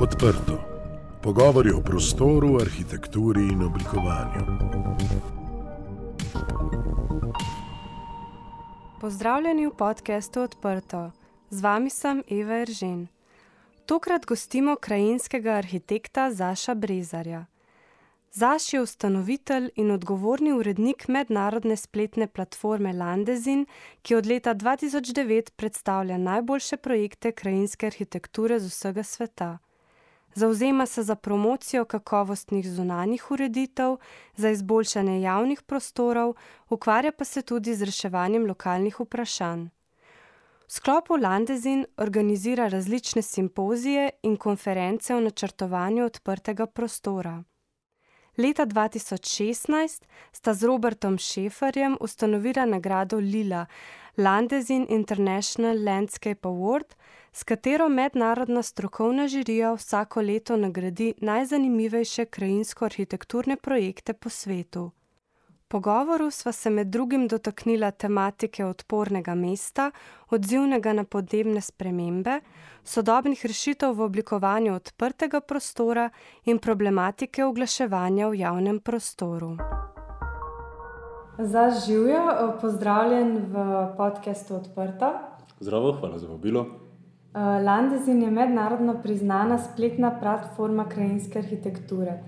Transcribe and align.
Odprto. 0.00 0.58
Pogovori 1.22 1.70
o 1.70 1.80
prostoru, 1.80 2.56
arhitekturi 2.60 3.40
in 3.40 3.62
oblikovanju. 3.62 4.44
Pozdravljeni 9.00 9.66
v 9.66 9.70
podkastu 9.70 10.40
Odprto. 10.40 11.10
Z 11.50 11.60
vami 11.60 11.90
sem 11.90 12.22
Eva 12.30 12.60
Eržen. 12.62 13.08
Tokrat 13.86 14.26
gostimo 14.26 14.76
krajinskega 14.76 15.50
arhitekta 15.50 16.30
Zaša 16.30 16.74
Brezarja. 16.74 17.46
Zaš 18.32 18.72
je 18.72 18.80
ustanovitelj 18.80 19.70
in 19.76 19.90
odgovorni 19.90 20.52
urednik 20.52 21.08
mednarodne 21.08 21.76
spletne 21.76 22.26
platforme 22.26 22.92
Landezin, 22.92 23.66
ki 24.02 24.14
od 24.14 24.26
leta 24.26 24.54
2009 24.54 25.50
predstavlja 25.56 26.18
najboljše 26.18 26.76
projekte 26.76 27.32
krajinske 27.32 27.86
arhitekture 27.86 28.60
z 28.60 28.66
vsega 28.66 29.02
sveta. 29.02 29.58
Zauzema 30.38 30.86
se 30.86 31.02
za 31.02 31.14
promocijo 31.14 31.84
kakovostnih 31.84 32.68
zunanjih 32.70 33.30
ureditev, 33.30 33.96
za 34.36 34.50
izboljšanje 34.50 35.20
javnih 35.20 35.62
prostorov, 35.62 36.34
ukvarja 36.68 37.12
pa 37.12 37.24
se 37.24 37.42
tudi 37.42 37.74
z 37.74 37.82
reševanjem 37.82 38.46
lokalnih 38.46 39.00
vprašanj. 39.00 39.64
V 40.68 40.72
sklopu 40.72 41.16
Landezin 41.16 41.86
organizira 41.96 42.68
različne 42.68 43.22
simpozije 43.22 44.10
in 44.22 44.36
konference 44.36 45.14
o 45.14 45.20
načrtovanju 45.20 46.04
odprtega 46.04 46.66
prostora. 46.66 47.42
Leta 48.36 48.66
2016 48.66 50.02
sta 50.32 50.54
z 50.54 50.62
Robertom 50.62 51.18
Šeferjem 51.18 51.96
ustanovila 52.00 52.66
nagrado 52.66 53.16
Lila 53.16 53.66
Landezin 54.16 54.86
International 54.88 55.84
Landscape 55.84 56.48
Award, 56.48 56.94
s 57.38 57.44
katero 57.44 57.88
mednarodna 57.88 58.62
strokovna 58.62 59.28
žirija 59.28 59.72
vsako 59.72 60.20
leto 60.20 60.56
nagradi 60.56 61.14
najzanimivejše 61.20 62.24
krajinsko-arhitekturne 62.24 63.56
projekte 63.56 64.12
po 64.12 64.28
svetu. 64.28 64.90
V 65.46 65.68
pogovoru 65.68 66.30
sva 66.30 66.52
se 66.52 66.70
med 66.70 66.86
drugim 66.86 67.28
dotaknila 67.28 67.90
tematike 67.90 68.64
odpornega 68.64 69.34
mesta, 69.34 69.90
odzivnega 70.30 70.92
na 70.92 71.04
podnebne 71.04 71.60
spremembe, 71.60 72.40
sodobnih 72.84 73.46
rešitev 73.46 73.94
v 73.94 74.02
oblikovanju 74.08 74.74
odprtega 74.74 75.40
prostora 75.40 76.10
in 76.44 76.58
problematike 76.58 77.44
oglaševanja 77.44 78.28
v 78.28 78.40
javnem 78.40 78.80
prostoru. 78.80 79.52
Za 81.38 81.70
živijo, 81.86 82.58
pozdravljen 82.60 83.32
v 83.54 83.86
podkastu 83.96 84.54
Odprto. 84.54 85.14
Zdravo, 85.60 85.92
hvala 85.92 86.18
za 86.18 86.26
vabilo. 86.26 86.87
Landezin 87.34 88.22
je 88.22 88.30
mednarodno 88.30 88.94
priznana 89.02 89.58
spletna 89.58 90.10
platforma 90.20 90.88
krajinske 90.88 91.38
arhitekture 91.38 92.18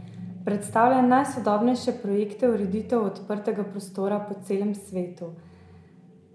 predstavlja 0.45 1.03
najsodobnejše 1.03 1.93
projekte 2.03 2.49
ureditev 2.49 3.05
odprtega 3.05 3.65
prostora 3.65 4.21
po 4.29 4.35
celem 4.47 4.75
svetu. 4.75 5.33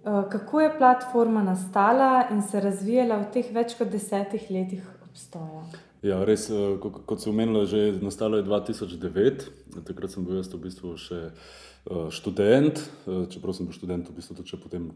Eh, 0.06 0.24
kako 0.32 0.62
je 0.62 0.78
platforma 0.78 1.44
nastala 1.44 2.28
in 2.32 2.42
se 2.42 2.60
razvijala 2.60 3.18
v 3.18 3.32
teh 3.34 3.52
več 3.54 3.74
kot 3.78 3.90
desetih 3.90 4.46
letih 4.50 4.84
obstoja? 5.10 5.64
Ja, 6.02 6.24
res, 6.26 6.50
eh, 6.50 6.78
kot 6.82 7.22
se 7.22 7.30
omenilo, 7.30 7.66
že 7.66 7.98
nastalo 8.02 8.38
je 8.38 8.44
2009, 8.44 9.50
takrat 9.86 10.12
sem 10.12 10.26
bil 10.26 10.38
jaz 10.38 10.54
v 10.54 10.62
bistvu 10.62 10.98
še 10.98 11.22
eh, 11.26 12.10
študent, 12.10 12.80
čeprav 13.06 13.54
sem 13.54 13.66
bil 13.66 13.74
študent, 13.74 14.10
v 14.10 14.16
bistvu 14.16 14.36
tudi 14.36 14.62
potem 14.62 14.92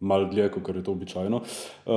malo 0.00 0.28
dlje, 0.28 0.48
kot 0.50 0.76
je 0.76 0.82
to 0.84 0.92
običajno. 0.92 1.36
Uh, 1.36 1.92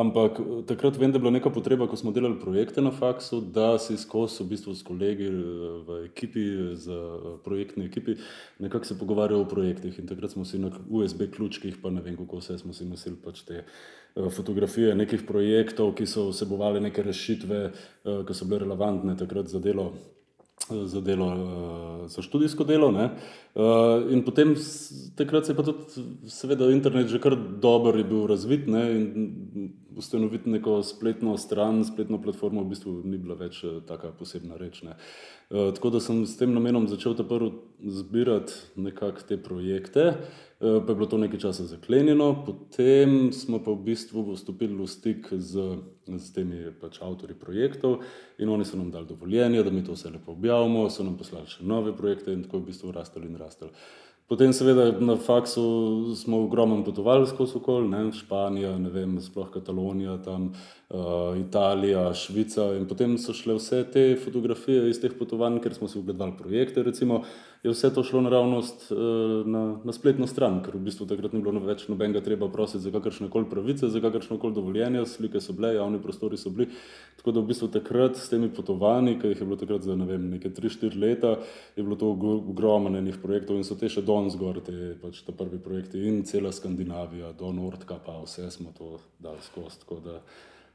ampak 0.00 0.38
takrat 0.66 0.96
vem, 0.96 1.12
da 1.12 1.18
je 1.18 1.20
bila 1.20 1.32
neka 1.34 1.50
potreba, 1.50 1.88
ko 1.88 1.96
smo 1.96 2.12
delali 2.14 2.38
projekte 2.40 2.82
na 2.82 2.90
faksu, 2.90 3.40
da 3.40 3.78
si 3.78 3.96
skozi 3.98 4.44
v 4.44 4.46
bistvu 4.54 4.74
s 4.74 4.86
kolegi 4.86 5.26
eh, 5.26 5.32
v 5.86 6.04
ekipi, 6.06 6.44
z 6.74 6.94
eh, 6.94 7.32
projektni 7.44 7.84
ekipi, 7.90 8.14
nekako 8.58 8.84
se 8.84 8.98
pogovarjali 8.98 9.42
o 9.42 9.48
projektih. 9.48 9.98
In 9.98 10.06
takrat 10.06 10.30
smo 10.30 10.44
si 10.44 10.58
na 10.58 10.70
USB 10.90 11.26
ključkih, 11.34 11.80
pa 11.82 11.90
ne 11.90 12.00
vem, 12.00 12.16
kako 12.16 12.38
vse 12.38 12.58
smo 12.58 12.72
si 12.72 12.86
nosili 12.86 13.16
pač 13.16 13.42
te. 13.42 13.64
Fotografije 14.10 14.94
nekih 14.94 15.22
projektov, 15.22 15.92
ki 15.94 16.06
so 16.06 16.30
vsebovali 16.32 16.80
neke 16.82 17.02
rešitve, 17.02 17.60
ki 18.26 18.34
so 18.34 18.46
bile 18.46 18.64
relevantne 18.64 19.14
takrat 19.16 19.46
za 19.46 19.62
delo 19.62 19.92
za, 20.68 21.00
delo, 21.00 21.32
eh, 22.04 22.08
za 22.08 22.22
študijsko 22.22 22.64
delo. 22.64 22.90
Ne. 22.90 23.04
Eh, 23.04 24.12
in 24.12 24.24
potem, 24.24 24.54
takrat 25.16 25.46
se 25.46 25.52
je 25.52 25.56
pa 25.56 25.62
tudi, 25.62 25.84
seveda, 26.28 26.70
internet 26.70 27.08
že 27.08 27.20
kar 27.20 27.36
dobro 27.60 27.98
je 27.98 28.04
bil 28.04 28.26
razvit 28.26 28.66
ne, 28.66 28.84
in 28.92 29.72
ustanoviti 29.96 30.50
neko 30.50 30.82
spletno 30.82 31.36
stran, 31.36 31.84
spletno 31.84 32.22
platformo, 32.22 32.62
v 32.62 32.68
bistvu 32.68 33.02
ni 33.04 33.18
bila 33.18 33.34
več 33.34 33.64
eh, 33.64 33.80
tako 33.86 34.12
posebna 34.18 34.56
reč. 34.56 34.82
Ne. 34.82 34.96
Tako 35.50 35.90
da 35.90 35.98
sem 36.00 36.22
s 36.30 36.36
tem 36.38 36.52
namenom 36.54 36.86
začel 36.86 37.16
ta 37.18 37.24
prvi 37.26 37.50
zbirati 37.82 38.52
nekako 38.76 39.24
te 39.28 39.34
projekte. 39.36 40.12
Pa 40.60 40.92
je 40.92 40.94
bilo 40.94 41.08
to 41.10 41.18
nekaj 41.18 41.40
časa 41.42 41.64
zaklenjeno, 41.66 42.44
potem 42.46 43.32
smo 43.32 43.58
pa 43.58 43.72
v 43.72 43.82
bistvu 43.88 44.22
vstopili 44.28 44.76
v 44.78 44.86
stik 44.86 45.26
z, 45.32 45.80
z 46.18 46.32
temi 46.32 46.64
pač 46.80 46.98
avtori 47.02 47.34
projektov 47.34 48.00
in 48.38 48.48
oni 48.48 48.64
so 48.64 48.76
nam 48.76 48.90
dali 48.90 49.06
dovoljenje, 49.06 49.62
da 49.62 49.70
mi 49.70 49.84
to 49.84 49.92
vse 49.92 50.10
lepo 50.10 50.32
objavimo, 50.32 50.88
so 50.90 51.04
nam 51.04 51.18
poslali 51.18 51.46
še 51.46 51.64
nove 51.64 51.96
projekte 51.96 52.32
in 52.32 52.42
tako 52.44 52.56
je 52.56 52.62
v 52.62 52.70
bistvu 52.72 52.92
rastali 52.92 53.28
in 53.28 53.36
rastali. 53.36 53.70
Potem, 54.30 54.52
seveda, 54.54 54.92
na 55.02 55.16
faksu 55.16 56.14
smo 56.14 56.44
ogromno 56.44 56.84
potovali 56.84 57.26
skozi 57.26 57.56
okol, 57.58 57.88
ne, 57.90 58.12
Španija, 58.14 58.76
ne 58.78 58.90
vem, 58.94 59.16
sploh 59.18 59.48
Katalonija, 59.50 60.20
tam 60.22 60.52
uh, 60.90 61.34
Italija, 61.40 62.14
Švica. 62.14 62.68
In 62.78 62.86
potem 62.86 63.16
so 63.18 63.34
šle 63.34 63.56
vse 63.58 63.82
te 63.90 64.04
fotografije 64.22 64.86
iz 64.90 65.00
teh 65.02 65.18
potovanj, 65.18 65.58
ker 65.64 65.74
smo 65.74 65.88
si 65.90 65.98
ogledali 65.98 66.36
projekte. 66.38 66.82
Recimo, 66.86 67.24
je 67.62 67.74
vse 67.74 67.90
to 67.94 68.04
šlo 68.06 68.22
naravnost 68.24 68.86
uh, 68.92 68.98
na, 69.46 69.64
na 69.84 69.92
spletno 69.92 70.26
stran, 70.30 70.62
ker 70.64 70.78
v 70.78 70.84
bistvu 70.86 71.08
takrat 71.10 71.34
ni 71.34 71.42
bilo 71.42 71.60
več 71.60 71.88
nobenega 71.90 72.22
treba 72.24 72.48
prositi 72.48 72.84
za 72.86 72.94
kakršne 72.94 73.28
koli 73.34 73.50
pravice, 73.50 73.90
za 73.90 74.00
kakršne 74.00 74.38
koli 74.38 74.54
dovoljenja, 74.56 75.04
slike 75.06 75.42
so 75.42 75.58
bile, 75.58 75.74
javni 75.74 76.00
prostori 76.02 76.38
so 76.38 76.54
bili. 76.54 76.70
Tako 77.18 77.34
da 77.34 77.42
v 77.42 77.50
bistvu 77.50 77.68
takrat 77.74 78.16
s 78.16 78.30
temi 78.30 78.48
potovanji, 78.54 79.18
ki 79.20 79.34
jih 79.34 79.42
je 79.42 79.50
bilo 79.50 79.58
takrat 79.60 79.84
za 79.84 79.98
ne 79.98 80.06
vem, 80.08 80.30
neke 80.36 80.54
3-4 80.54 81.02
leta, 81.02 81.34
je 81.76 81.82
bilo 81.82 81.98
to 82.00 82.14
ogromno 82.14 82.94
enih 82.98 83.18
projektov 83.20 83.58
in 83.58 83.66
so 83.66 83.76
te 83.76 83.90
še 83.92 84.06
danes 84.06 84.19
zgor, 84.28 84.60
te 84.60 84.94
pač 85.00 85.22
te 85.24 85.32
prvi 85.32 85.58
projekti 85.62 86.02
in 86.08 86.24
cela 86.28 86.52
Skandinavija, 86.52 87.32
do 87.32 87.52
Nordka, 87.56 87.96
pa 88.04 88.18
vse 88.20 88.50
smo 88.50 88.74
to 88.76 88.98
dali 89.18 89.40
skozi. 89.40 89.80
Tako, 89.80 90.00
da, 90.04 90.20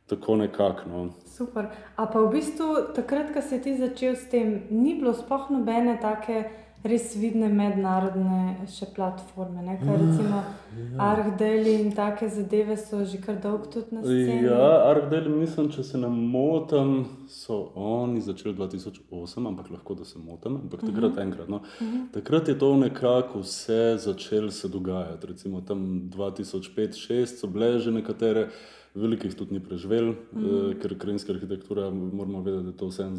tako 0.09 0.35
nekako. 0.41 0.89
No. 0.89 1.05
Super. 1.29 1.69
A 1.95 2.05
pa 2.07 2.19
v 2.25 2.31
bistvu 2.33 2.93
takrat, 2.95 3.29
ko 3.35 3.45
si 3.45 3.61
ti 3.61 3.77
začel 3.77 4.15
s 4.15 4.29
tem, 4.31 4.63
ni 4.71 4.95
bilo 4.97 5.13
sploh 5.13 5.51
nobene 5.53 5.99
take 6.01 6.64
res 6.85 7.15
vidne 7.17 7.47
mednarodne 7.49 8.67
še 8.69 8.87
platforme. 8.95 9.63
Ne? 9.65 9.77
Kaj 9.81 9.97
recimo 10.01 10.41
ja. 10.41 11.07
Arkdeli 11.07 11.73
in 11.81 11.91
take 11.95 12.29
zadeve 12.29 12.77
so 12.77 13.01
že 13.05 13.19
kar 13.23 13.39
dolgo 13.41 13.71
tudi 13.73 13.97
na 13.97 14.03
svetu. 14.03 14.37
Ja, 14.45 14.67
Arkdeli, 14.91 15.31
mislim, 15.33 15.71
če 15.73 15.83
se 15.83 16.01
ne 16.01 16.09
motim, 16.09 16.93
so 17.31 17.57
oni 17.75 18.21
začeli 18.21 18.53
2008, 18.57 19.47
ampak 19.49 19.71
lahko 19.73 19.97
da 19.97 20.05
se 20.05 20.19
motim, 20.19 20.59
ampak 20.61 20.83
uh 20.83 20.89
-huh. 20.89 20.93
takrat 20.93 21.11
mhm. 21.11 21.21
enkrat. 21.21 21.49
No? 21.49 21.57
Uh 21.57 21.87
mhm. 21.87 21.97
-huh. 21.97 22.13
Takrat 22.13 22.47
je 22.47 22.59
to 22.59 22.75
nekako 22.77 23.39
vse 23.39 23.97
začelo 23.97 24.51
se 24.51 24.67
dogajati. 24.67 25.27
Recimo 25.27 25.61
tam 25.61 26.09
2005-2006 26.09 27.25
so 27.25 27.47
bile 27.47 27.79
že 27.79 27.91
nekatere 27.91 28.49
velikih 28.95 29.35
tudi 29.35 29.57
ni 29.57 29.61
preživel, 29.63 30.13
mm. 30.31 30.79
ker 30.81 30.95
krajinska 30.99 31.33
arhitektura, 31.33 31.89
moramo 31.91 32.41
vedeti, 32.41 32.63
da 32.63 32.73
je 32.73 32.79
to 32.79 32.89
vse 32.91 33.09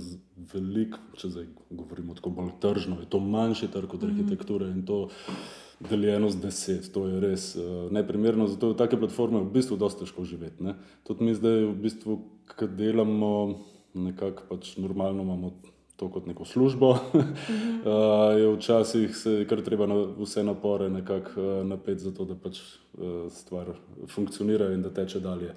velik, 0.53 0.97
če 1.21 1.31
zdaj 1.35 1.47
govorimo 1.71 2.17
tako 2.17 2.33
bolj 2.39 2.55
tržno, 2.63 3.01
je 3.03 3.09
to 3.13 3.21
manjši 3.21 3.71
trg 3.73 3.95
od 3.95 4.03
mm. 4.03 4.11
arhitekture 4.11 4.71
in 4.73 4.83
to 4.89 5.07
deljeno 5.81 6.31
z 6.33 6.41
deset, 6.41 6.89
to 6.93 7.05
je 7.09 7.21
res 7.21 7.51
eh, 7.57 7.63
neprimerno, 7.93 8.49
zato 8.49 8.73
je 8.73 8.81
take 8.81 8.97
platforme 8.97 9.45
v 9.45 9.53
bistvu 9.53 9.77
dosta 9.77 10.05
težko 10.05 10.25
živeti. 10.25 10.65
Ne? 10.65 10.77
Tudi 11.05 11.29
mi 11.29 11.37
zdaj 11.37 11.65
v 11.69 11.75
bistvu, 11.85 12.21
kad 12.57 12.73
delamo 12.77 13.33
nekako 13.95 14.49
pač 14.49 14.77
normalno 14.81 15.23
imamo 15.23 15.53
to 15.97 16.09
kot 16.09 16.27
neko 16.27 16.45
službo. 16.45 16.91
uh, 16.91 16.99
je 18.41 18.57
včasih 18.57 19.17
se 19.17 19.47
kar 19.49 19.61
treba 19.61 19.87
na 19.87 19.95
vse 20.19 20.45
napore 20.45 20.91
nekako 20.91 21.41
uh, 21.41 21.67
napeti, 21.67 22.05
zato 22.05 22.25
da 22.25 22.35
pač 22.35 22.61
uh, 22.61 23.33
stvar 23.33 23.67
funkcionira 24.09 24.73
in 24.73 24.83
da 24.83 24.91
teče 24.91 25.21
dalje. 25.21 25.55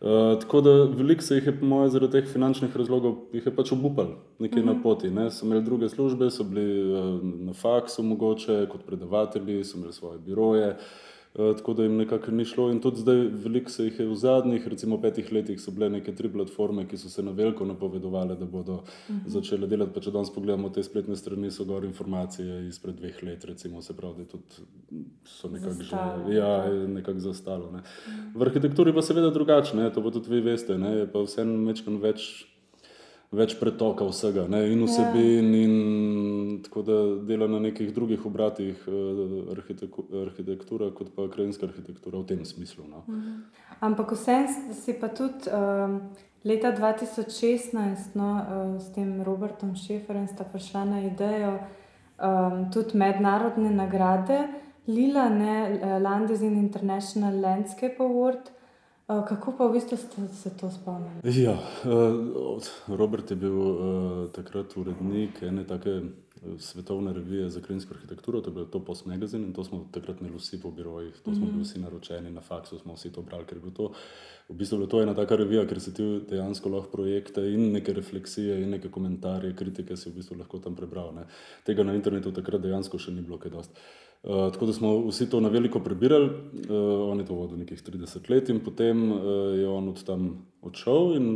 Uh, 0.00 0.38
tako 0.40 0.60
da 0.60 0.70
veliko 0.84 1.22
se 1.22 1.34
jih 1.34 1.46
je, 1.46 1.58
po 1.60 1.66
mojem, 1.66 1.90
zaradi 1.90 2.20
teh 2.20 2.32
finančnih 2.32 2.76
razlogov, 2.76 3.16
jih 3.32 3.46
je 3.46 3.54
pač 3.54 3.72
obupal 3.72 4.14
nekaj 4.38 4.60
uh 4.60 4.64
-huh. 4.64 4.66
na 4.66 4.72
mhm. 4.72 4.82
poti. 4.82 5.10
Ne? 5.10 5.30
So 5.30 5.46
imeli 5.46 5.64
druge 5.64 5.88
službe, 5.88 6.30
so 6.30 6.44
bili 6.44 6.92
uh, 6.92 7.22
na 7.22 7.52
faksu, 7.52 8.02
mogoče 8.02 8.66
kot 8.70 8.86
predavatelji, 8.86 9.64
so 9.64 9.78
imeli 9.78 9.92
svoje 9.92 10.18
biroje. 10.18 10.68
Uh, 10.68 11.07
tako 11.38 11.74
da 11.74 11.82
jim 11.82 11.96
nekako 11.96 12.30
ni 12.30 12.44
šlo. 12.44 12.70
In 12.70 12.80
tudi 12.80 13.00
zdaj, 13.00 13.16
veliko 13.44 13.70
se 13.70 13.84
jih 13.84 14.00
je 14.00 14.06
v 14.06 14.14
zadnjih, 14.14 14.68
recimo 14.68 15.00
petih 15.00 15.32
letih, 15.32 15.60
so 15.60 15.70
bile 15.70 15.90
neke 15.90 16.14
tri 16.14 16.30
platforme, 16.32 16.86
ki 16.88 16.98
so 16.98 17.08
se 17.08 17.22
na 17.22 17.30
veliko 17.30 17.64
napovedovali, 17.64 18.36
da 18.36 18.46
bodo 18.46 18.72
uh 18.72 18.80
mhm. 19.10 19.18
-huh. 19.18 19.28
začele 19.28 19.66
delati. 19.66 19.92
Pa 19.94 20.00
če 20.00 20.10
danes 20.10 20.34
pogledamo 20.34 20.68
te 20.68 20.82
spletne 20.82 21.16
strani, 21.16 21.50
so 21.50 21.64
gor 21.64 21.84
informacije 21.84 22.68
izpred 22.68 22.94
dveh 22.94 23.22
let, 23.22 23.44
recimo, 23.44 23.82
se 23.82 23.96
pravi, 23.96 24.16
da 24.18 24.24
tudi 24.24 24.44
so 25.24 25.48
nekako 25.48 25.82
že 25.82 26.34
ja, 26.34 26.86
nekak 26.86 27.18
zastalo. 27.18 27.70
Ne. 27.70 27.82
V 28.34 28.42
arhitekturi 28.42 28.92
pa 28.92 29.02
seveda 29.02 29.30
drugače, 29.30 29.90
to 29.94 30.02
pa 30.02 30.10
tudi 30.10 30.30
vi 30.30 30.40
veste, 30.40 30.78
ne, 30.78 30.96
je 30.96 31.12
pa 31.12 31.22
vseeno 31.22 31.66
večkrat 31.66 32.02
več 32.02 32.46
več 33.34 33.54
pretoka 33.60 34.06
vsega 34.08 34.46
ne, 34.48 34.62
in 34.72 34.82
vsebin, 34.86 35.50
ja. 35.52 35.64
in 35.66 36.60
tako 36.64 36.82
da 36.86 36.96
dela 37.28 37.48
na 37.50 37.60
nekih 37.60 37.90
drugih 37.94 38.24
obratih 38.26 38.86
uh, 38.88 39.50
arhitektura, 40.24 40.88
kot 40.96 41.12
pa 41.16 41.28
krajinska 41.28 41.68
arhitektura 41.68 42.22
v 42.22 42.28
tem 42.32 42.44
smislu. 42.44 42.86
No. 42.88 43.04
Mhm. 43.06 43.34
Ampak 43.84 44.16
vsem 44.16 44.48
si 44.72 44.96
pa 44.96 45.12
tudi 45.12 45.52
um, 45.52 46.00
leta 46.44 46.72
2016 46.72 48.16
no, 48.16 48.30
uh, 48.32 48.80
s 48.80 48.88
tem 48.96 49.20
Robertom 49.22 49.76
Šeferjem 49.76 50.28
sta 50.32 50.48
prišla 50.48 50.84
na 50.88 51.04
idejo 51.04 51.58
um, 51.58 52.70
tudi 52.72 52.96
mednarodne 52.96 53.70
nagrade. 53.70 54.46
Lila, 54.88 55.28
ne 55.28 55.98
Landesin 56.00 56.56
International 56.56 57.36
Landscape 57.36 58.00
Award, 58.00 58.48
Kako 59.08 59.54
pa 59.56 59.64
v 59.64 59.72
bistvu 59.72 59.96
ste 59.96 60.28
se 60.28 60.50
to 60.60 60.68
spomnili? 60.70 61.24
Ja, 61.24 61.56
Robert 62.86 63.30
je 63.30 63.36
bil 63.36 63.56
takrat 64.36 64.76
urednik 64.76 65.40
ene 65.42 65.64
take 65.64 66.00
svetovne 66.58 67.12
revije 67.12 67.48
za 67.50 67.60
krajinsko 67.60 67.94
arhitekturo, 67.94 68.40
to 68.40 68.50
je 68.50 68.54
bil 68.54 68.66
to 68.68 68.84
Post 68.84 69.06
Magazine 69.06 69.46
in 69.46 69.52
to 69.52 69.64
smo 69.64 69.86
takrat 69.92 70.20
imeli 70.20 70.36
vsi 70.36 70.60
po 70.60 70.70
birojih, 70.70 71.14
to 71.24 71.34
smo 71.34 71.46
bili 71.46 71.62
vsi 71.62 71.80
naročeni 71.80 72.30
na 72.30 72.40
faksu, 72.40 72.78
smo 72.78 72.94
vsi 72.94 73.12
to 73.12 73.22
brali, 73.22 73.46
ker 73.48 73.56
je 73.56 73.62
bil 73.62 73.72
to 73.72 73.92
v 74.48 74.56
bistvu 74.56 74.86
to 74.86 75.00
ena 75.02 75.14
taka 75.14 75.36
revija, 75.36 75.64
ker 75.66 75.80
se 75.80 75.94
ti 75.94 76.04
dejansko 76.28 76.68
lahko 76.68 76.90
projekte 76.92 77.40
in 77.52 77.72
neke 77.72 77.92
refleksije 77.92 78.60
in 78.62 78.70
neke 78.70 78.90
komentarje, 78.92 79.56
kritike 79.56 79.96
si 79.96 80.10
v 80.10 80.20
bistvu 80.20 80.36
lahko 80.36 80.60
tam 80.60 80.76
prebral. 80.76 81.14
Ne. 81.14 81.24
Tega 81.64 81.82
na 81.82 81.96
internetu 81.96 82.32
takrat 82.32 82.60
dejansko 82.60 83.00
še 83.00 83.16
ni 83.16 83.24
bilo 83.24 83.40
kaj 83.40 83.56
dosti. 83.56 83.88
Uh, 84.22 84.52
tako 84.52 84.66
da 84.66 84.72
smo 84.72 85.06
vsi 85.06 85.30
to 85.30 85.40
na 85.40 85.48
veliko 85.48 85.78
prebirali, 85.80 86.26
uh, 86.26 87.10
on 87.10 87.20
je 87.20 87.26
to 87.26 87.34
vodil 87.34 87.58
nekih 87.58 87.82
30 87.82 88.30
let, 88.30 88.48
in 88.48 88.58
potem 88.60 89.12
uh, 89.12 89.20
je 89.54 89.68
on 89.68 89.88
od 89.88 90.02
tam 90.04 90.24
odšel 90.62 91.14
in 91.16 91.28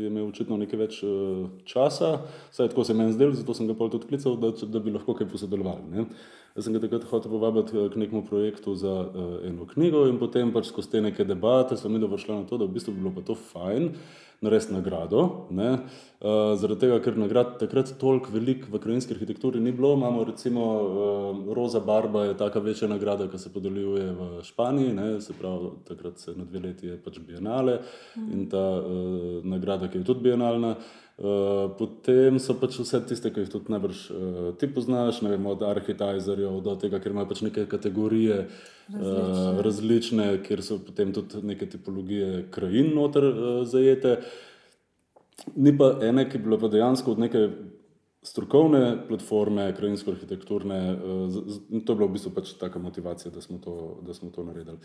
je 0.00 0.06
imel 0.06 0.26
očitno 0.26 0.56
nekaj 0.58 0.80
več 0.80 0.98
uh, 1.06 1.46
časa, 1.64 2.26
saj 2.50 2.72
tako 2.72 2.84
se 2.84 2.94
meni 2.98 3.14
zdelo, 3.14 3.34
zato 3.34 3.54
sem 3.54 3.70
ga 3.70 3.78
tudi 3.78 4.10
klical, 4.10 4.34
da, 4.42 4.50
da 4.50 4.82
bi 4.82 4.90
lahko 4.90 5.14
kaj 5.14 5.30
posodelovali. 5.30 5.86
Ne? 5.92 6.08
Jaz 6.56 6.66
sem 6.66 6.74
ga 6.74 6.82
takrat 6.82 7.06
hotel 7.06 7.30
povabiti 7.30 7.86
k 7.92 8.02
nekemu 8.02 8.24
projektu 8.26 8.74
za 8.74 8.92
uh, 9.06 9.32
eno 9.46 9.68
knjigo, 9.70 10.08
in 10.10 10.18
potem 10.18 10.50
pač 10.52 10.72
skozi 10.72 10.96
te 10.96 11.04
neke 11.06 11.24
debate 11.24 11.78
sem 11.78 11.94
videl, 11.94 12.08
da 12.08 12.16
bo 12.16 12.18
šlo 12.18 12.40
na 12.40 12.50
to, 12.50 12.58
da 12.58 12.66
v 12.66 12.74
bistvu 12.74 12.96
bi 12.96 13.04
bilo 13.04 13.14
pa 13.14 13.22
to 13.22 13.38
fajn 13.38 13.92
narediti 14.40 14.74
nagrado. 14.74 15.46
Ne? 15.50 15.70
Uh, 16.20 16.56
zaradi 16.56 16.86
tega, 16.86 16.98
ker 17.04 17.16
nagrad 17.20 17.56
takrat 17.60 17.92
toliko 18.00 18.32
velik 18.32 18.64
v 18.72 18.80
krajinski 18.80 19.14
arhitekturi 19.14 19.60
ni 19.60 19.72
bilo. 19.72 19.94
Imamo 19.94 20.24
recimo 20.24 20.64
uh, 20.64 21.54
Roza 21.54 21.80
Barba, 21.80 22.24
je 22.24 22.36
taka 22.36 22.60
večja 22.60 22.88
nagrada, 22.88 23.28
ki 23.28 23.38
se 23.38 23.52
podeljuje 23.52 24.12
v 24.12 24.28
Španiji, 24.44 24.92
ne? 24.96 25.08
se 25.20 25.36
pravi, 25.36 25.72
takrat 25.88 26.18
se 26.18 26.36
na 26.36 26.44
dve 26.44 26.68
leti 26.68 26.86
je 26.86 27.00
pač 27.02 27.18
bienale 27.18 27.80
in 28.16 28.46
ta 28.50 28.64
uh, 28.80 29.44
nagrada, 29.44 29.88
ki 29.88 30.00
je 30.00 30.08
tudi 30.12 30.30
bienalna. 30.30 30.76
Uh, 30.76 31.05
potem 31.16 32.36
so 32.36 32.54
pač 32.60 32.76
vse 32.76 33.00
tiste, 33.08 33.30
ki 33.32 33.40
jih 33.44 33.52
tudi 33.52 33.72
najbrž 33.72 34.00
uh, 34.12 34.48
ti 34.60 34.68
poznaš, 34.68 35.22
ne 35.24 35.30
vem, 35.32 35.46
od 35.48 35.62
arhitektizerjev 35.64 36.58
do 36.64 36.74
tega, 36.76 37.00
ker 37.00 37.14
imajo 37.14 37.30
pač 37.30 37.40
neke 37.46 37.64
kategorije 37.70 38.42
različne. 38.92 39.46
Uh, 39.46 39.62
različne, 39.64 40.26
kjer 40.44 40.62
so 40.66 40.76
potem 40.84 41.14
tudi 41.16 41.40
neke 41.48 41.70
tipologije 41.72 42.44
krajin 42.52 42.92
noter 42.94 43.30
uh, 43.30 43.62
zajete. 43.64 44.18
Ni 45.56 45.72
pa 45.76 45.94
ene, 46.04 46.26
ki 46.28 46.36
bi 46.36 46.50
bila 46.50 46.60
pa 46.60 46.68
dejansko 46.72 47.16
od 47.16 47.24
neke 47.24 47.48
strokovne 48.26 49.06
platforme, 49.08 49.68
krajinsko-arhitekturne, 49.76 50.78
in 51.70 51.84
to 51.86 51.92
je 51.92 51.96
bila 51.96 52.08
v 52.08 52.16
bistvu 52.16 52.32
pač 52.34 52.52
taka 52.58 52.82
motivacija, 52.82 53.30
da 53.30 53.40
smo 53.40 53.58
to, 53.62 53.76
da 54.02 54.14
smo 54.14 54.30
to 54.34 54.44
naredili. 54.44 54.78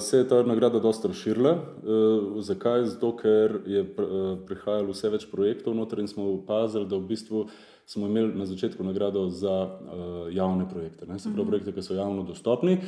Se 0.00 0.18
je 0.18 0.28
ta 0.28 0.42
nagrada 0.46 0.78
dosta 0.80 1.10
razširila. 1.10 1.56
Zakaj? 2.38 2.86
Zato, 2.94 3.12
ker 3.18 3.58
je 3.66 3.82
prihajalo 4.46 4.94
vse 4.94 5.10
več 5.10 5.26
projektov 5.30 5.74
noter 5.74 6.04
in 6.04 6.10
smo 6.10 6.28
opazili, 6.36 6.86
da 6.86 7.00
v 7.00 7.08
bistvu 7.10 7.46
smo 7.86 8.06
imeli 8.06 8.30
na 8.38 8.46
začetku 8.46 8.84
nagrado 8.86 9.26
za 9.28 9.56
javne 10.30 10.68
projekte, 10.70 11.06
ne? 11.06 11.18
se 11.18 11.32
pravi 11.32 11.42
mhm. 11.42 11.50
projekte, 11.50 11.74
ki 11.74 11.82
so 11.82 11.98
javno 11.98 12.22
dostopni. 12.22 12.78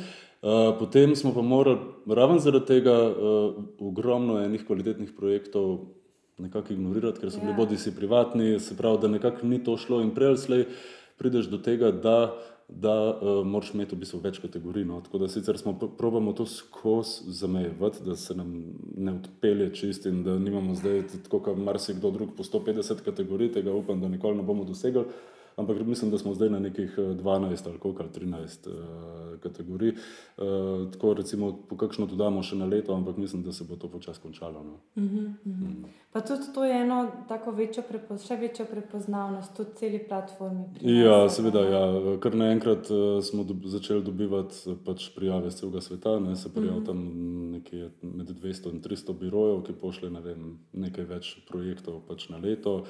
Potem 0.79 1.15
smo 1.19 1.33
pa 1.35 1.41
morali, 1.41 1.83
raven 2.07 2.39
zaradi 2.39 2.77
tega, 2.77 2.95
ogromno 3.79 4.39
enih 4.39 4.63
kvalitetnih 4.63 5.11
projektov 5.17 5.79
nekako 6.37 6.73
ignorirati, 6.73 7.19
ker 7.19 7.31
so 7.31 7.39
bili 7.39 7.51
ja. 7.51 7.57
bodi 7.57 7.77
si 7.77 7.95
privatni, 7.95 8.59
se 8.59 8.77
pravi, 8.77 9.01
da 9.01 9.07
nekako 9.07 9.47
ni 9.47 9.63
to 9.63 9.77
šlo 9.77 10.01
in 10.01 10.11
prej 10.15 10.37
slej 10.37 10.65
prideš 11.17 11.47
do 11.47 11.57
tega, 11.63 11.91
da, 11.91 12.35
da 12.67 12.95
uh, 13.13 13.45
moraš 13.47 13.71
imeti 13.73 13.95
v 13.95 14.01
bistvu 14.01 14.19
več 14.23 14.41
kategorij. 14.43 14.83
No. 14.85 14.99
Tako 15.05 15.21
da 15.23 15.29
sicer 15.31 15.57
smo 15.57 15.77
probamo 15.97 16.33
to 16.35 16.45
skozi 16.45 17.31
zamejevati, 17.31 18.03
da 18.03 18.17
se 18.19 18.35
nam 18.35 18.51
ne 18.97 19.13
odpelje 19.15 19.69
čist 19.75 20.09
in 20.11 20.23
da 20.23 20.35
nimamo 20.39 20.75
zdaj, 20.75 21.05
tako 21.23 21.39
kot 21.47 21.57
marsikdo 21.57 22.11
drug, 22.11 22.35
po 22.35 22.43
150 22.43 23.05
kategorij, 23.05 23.53
tega 23.55 23.73
upam, 23.73 24.01
da 24.01 24.11
nikoli 24.11 24.37
ne 24.37 24.43
bomo 24.43 24.67
dosegli 24.67 25.05
ampak 25.57 25.85
mislim, 25.85 26.11
da 26.11 26.17
smo 26.17 26.33
zdaj 26.33 26.49
na 26.49 26.59
nekih 26.59 26.97
12 26.97 27.51
eh, 27.51 27.69
ali 27.69 27.79
koliko, 27.79 28.03
13 28.03 28.69
uh, 28.69 29.39
kategorij. 29.39 29.89
Uh, 29.89 30.91
tako 30.91 31.13
recimo, 31.13 31.59
po 31.69 31.77
kakšno 31.77 32.05
dodamo 32.05 32.43
še 32.43 32.55
na 32.55 32.65
leto, 32.65 32.93
ampak 32.93 33.17
mislim, 33.17 33.43
da 33.43 33.51
se 33.51 33.63
bo 33.63 33.75
to 33.75 33.87
počasi 33.87 34.21
končalo. 34.21 34.63
No. 34.63 34.73
Uh 34.95 35.03
-huh, 35.03 35.25
uh 35.25 35.33
-huh. 35.45 35.67
Mm. 35.67 35.85
Pa 36.11 36.21
tudi 36.21 36.43
to 36.53 36.65
je 36.65 36.81
eno 36.81 37.11
tako 37.27 37.51
večjo, 37.51 37.83
prepoz 37.89 38.27
še 38.27 38.35
večjo 38.35 38.65
prepoznavnost, 38.65 39.57
tudi 39.57 39.69
celi 39.75 39.99
platformi. 40.07 40.63
Ja, 40.81 41.29
seveda, 41.29 41.59
ja. 41.59 42.17
kar 42.19 42.35
naenkrat 42.35 42.91
uh, 42.91 43.23
smo 43.23 43.43
dob 43.43 43.65
začeli 43.65 44.03
dobivati 44.03 44.55
pač 44.85 45.09
prijave 45.15 45.51
z 45.51 45.55
celega 45.55 45.81
sveta, 45.81 46.19
ne 46.19 46.35
se 46.35 46.53
prijav 46.53 46.77
uh 46.77 46.81
-huh. 46.81 46.85
tam 46.85 46.97
nekje 47.51 47.89
med 48.01 48.29
200 48.29 48.73
in 48.73 48.81
300 48.81 49.13
birojev, 49.19 49.63
ki 49.63 49.73
pošle 49.73 50.09
ne 50.09 50.21
vem, 50.21 50.59
nekaj 50.73 51.05
več 51.05 51.39
projektov 51.47 52.01
pač 52.07 52.29
na 52.29 52.37
leto. 52.37 52.83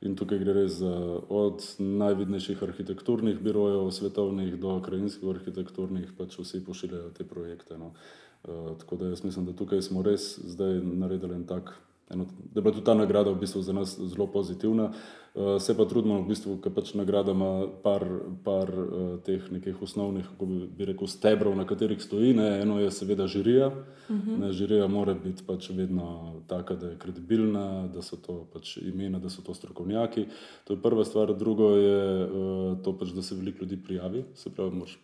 In 0.00 0.14
tukaj 0.16 0.38
gre 0.40 0.54
res 0.56 0.78
za 0.80 0.90
od 1.28 1.64
najvidnejših 1.78 2.62
arhitekturnih 2.64 3.40
birojev, 3.44 3.90
svetovnih 3.92 4.54
do 4.60 4.78
krajinskih 4.80 5.28
arhitekturnih, 5.28 6.14
pač 6.16 6.38
vsi 6.40 6.62
pošiljajo 6.64 7.10
te 7.18 7.26
projekte. 7.28 7.76
No. 7.76 7.92
Uh, 8.40 8.72
tako 8.80 8.96
da 8.96 9.10
jaz 9.12 9.24
mislim, 9.24 9.44
da 9.50 9.52
tukaj 9.52 9.82
smo 9.84 10.02
res 10.02 10.32
zdaj 10.40 10.80
naredili 10.80 11.36
en 11.36 11.44
tak 11.44 11.74
eno, 12.10 12.24
da 12.24 12.58
je 12.58 12.62
bila 12.62 12.74
tudi 12.74 12.84
ta 12.84 12.94
nagrada 12.94 13.30
v 13.30 13.40
bistvu 13.40 13.62
za 13.62 13.72
nas 13.72 14.00
zelo 14.00 14.26
pozitivna. 14.26 14.92
Uh, 15.34 15.62
se 15.62 15.76
pa 15.76 15.84
trudimo, 15.84 16.16
v 16.22 16.26
bistvu, 16.26 16.56
ker 16.58 16.72
pač 16.74 16.90
nagrada 16.98 17.30
ima 17.30 17.68
par, 17.84 18.02
par 18.44 18.70
uh, 18.74 19.12
teh 19.22 19.44
nekih 19.52 19.78
osnovnih, 19.82 20.26
kako 20.32 20.46
bi, 20.46 20.58
bi 20.78 20.88
rekel, 20.90 21.06
stebrov, 21.06 21.54
na 21.54 21.66
katerih 21.70 22.02
stoji. 22.02 22.34
Ne. 22.34 22.48
Eno 22.64 22.80
je 22.80 22.90
seveda 22.90 23.28
žirija. 23.30 23.68
Uh 23.68 24.16
mhm. 24.16 24.30
-huh. 24.30 24.38
ne, 24.40 24.52
žirija 24.52 24.86
mora 24.86 25.14
biti 25.14 25.42
pač 25.46 25.70
vedno 25.70 26.34
taka, 26.48 26.74
da 26.74 26.90
je 26.90 26.98
kredibilna, 26.98 27.86
da 27.94 28.02
so 28.02 28.16
to 28.16 28.46
pač 28.52 28.76
imena, 28.76 29.18
da 29.18 29.30
so 29.30 29.42
to 29.42 29.54
strokovnjaki. 29.54 30.26
To 30.64 30.72
je 30.72 30.82
prva 30.82 31.04
stvar. 31.04 31.36
Drugo 31.38 31.76
je 31.76 32.24
uh, 32.24 32.82
to, 32.82 32.98
pač, 32.98 33.08
da 33.08 33.22
se 33.22 33.34
veliko 33.34 33.58
ljudi 33.64 33.82
prijavi, 33.84 34.24
se 34.34 34.50
pravi, 34.50 34.70
moraš, 34.70 34.98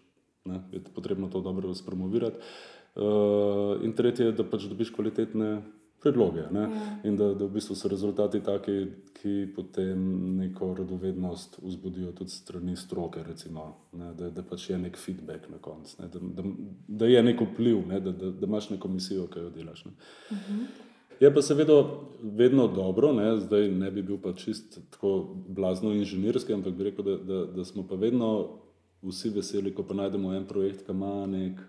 ne, 0.44 0.60
je 0.72 0.80
potrebno 0.94 1.28
to 1.28 1.40
dobro 1.40 1.74
spromovirati. 1.74 2.36
Uh, 2.96 3.84
in 3.84 3.92
tretje 3.92 4.26
je, 4.26 4.32
da 4.32 4.44
pač 4.44 4.64
dobiš 4.64 4.90
kvalitetne 4.90 5.62
predloge. 6.02 6.44
Ja. 6.54 6.68
In 7.04 7.16
da, 7.16 7.32
da 7.34 7.44
v 7.44 7.50
bistvu 7.56 7.76
so 7.76 7.88
rezultati 7.88 8.40
taki, 8.44 8.76
ki 9.16 9.34
potem 9.56 10.00
neko 10.36 10.74
radovednost 10.78 11.58
vzbudijo 11.62 12.12
tudi 12.12 12.30
strani 12.30 12.76
stroke, 12.76 13.22
recimo, 13.26 13.68
ne, 13.92 14.12
da, 14.14 14.30
da 14.30 14.44
pač 14.46 14.70
je 14.70 14.78
nek 14.78 14.98
feedback 15.00 15.48
na 15.50 15.58
koncu, 15.58 15.96
da, 15.98 16.20
da, 16.20 16.44
da 16.88 17.06
je 17.06 17.22
nek 17.22 17.40
vpliv, 17.52 17.86
ne, 17.88 18.00
da, 18.00 18.12
da, 18.12 18.30
da 18.30 18.46
imaš 18.46 18.70
neko 18.70 18.88
misijo, 18.88 19.26
ki 19.32 19.46
jo 19.46 19.50
delaš. 19.50 19.84
Ne. 19.84 19.92
Uh 20.30 20.36
mhm. 20.36 20.60
-huh. 20.60 20.84
Je 21.20 21.34
pa 21.34 21.42
seveda 21.42 21.84
vedno 22.22 22.66
dobro, 22.68 23.12
ne, 23.12 23.36
zdaj 23.40 23.68
ne 23.68 23.90
bi 23.90 24.02
bil 24.02 24.18
pa 24.22 24.32
čist 24.32 24.78
tako 24.90 25.36
blazno 25.48 25.92
inženirski, 25.92 26.52
ampak 26.52 26.74
bi 26.74 26.84
rekel, 26.84 27.04
da, 27.04 27.16
da, 27.16 27.44
da 27.46 27.64
smo 27.64 27.86
pa 27.88 27.94
vedno 27.94 28.58
vsi 29.02 29.30
veseli, 29.30 29.74
ko 29.74 29.82
pa 29.82 29.94
najdemo 29.94 30.34
en 30.34 30.44
projekt, 30.46 30.84
ki 30.86 30.92
ima 30.92 31.26
nek 31.26 31.60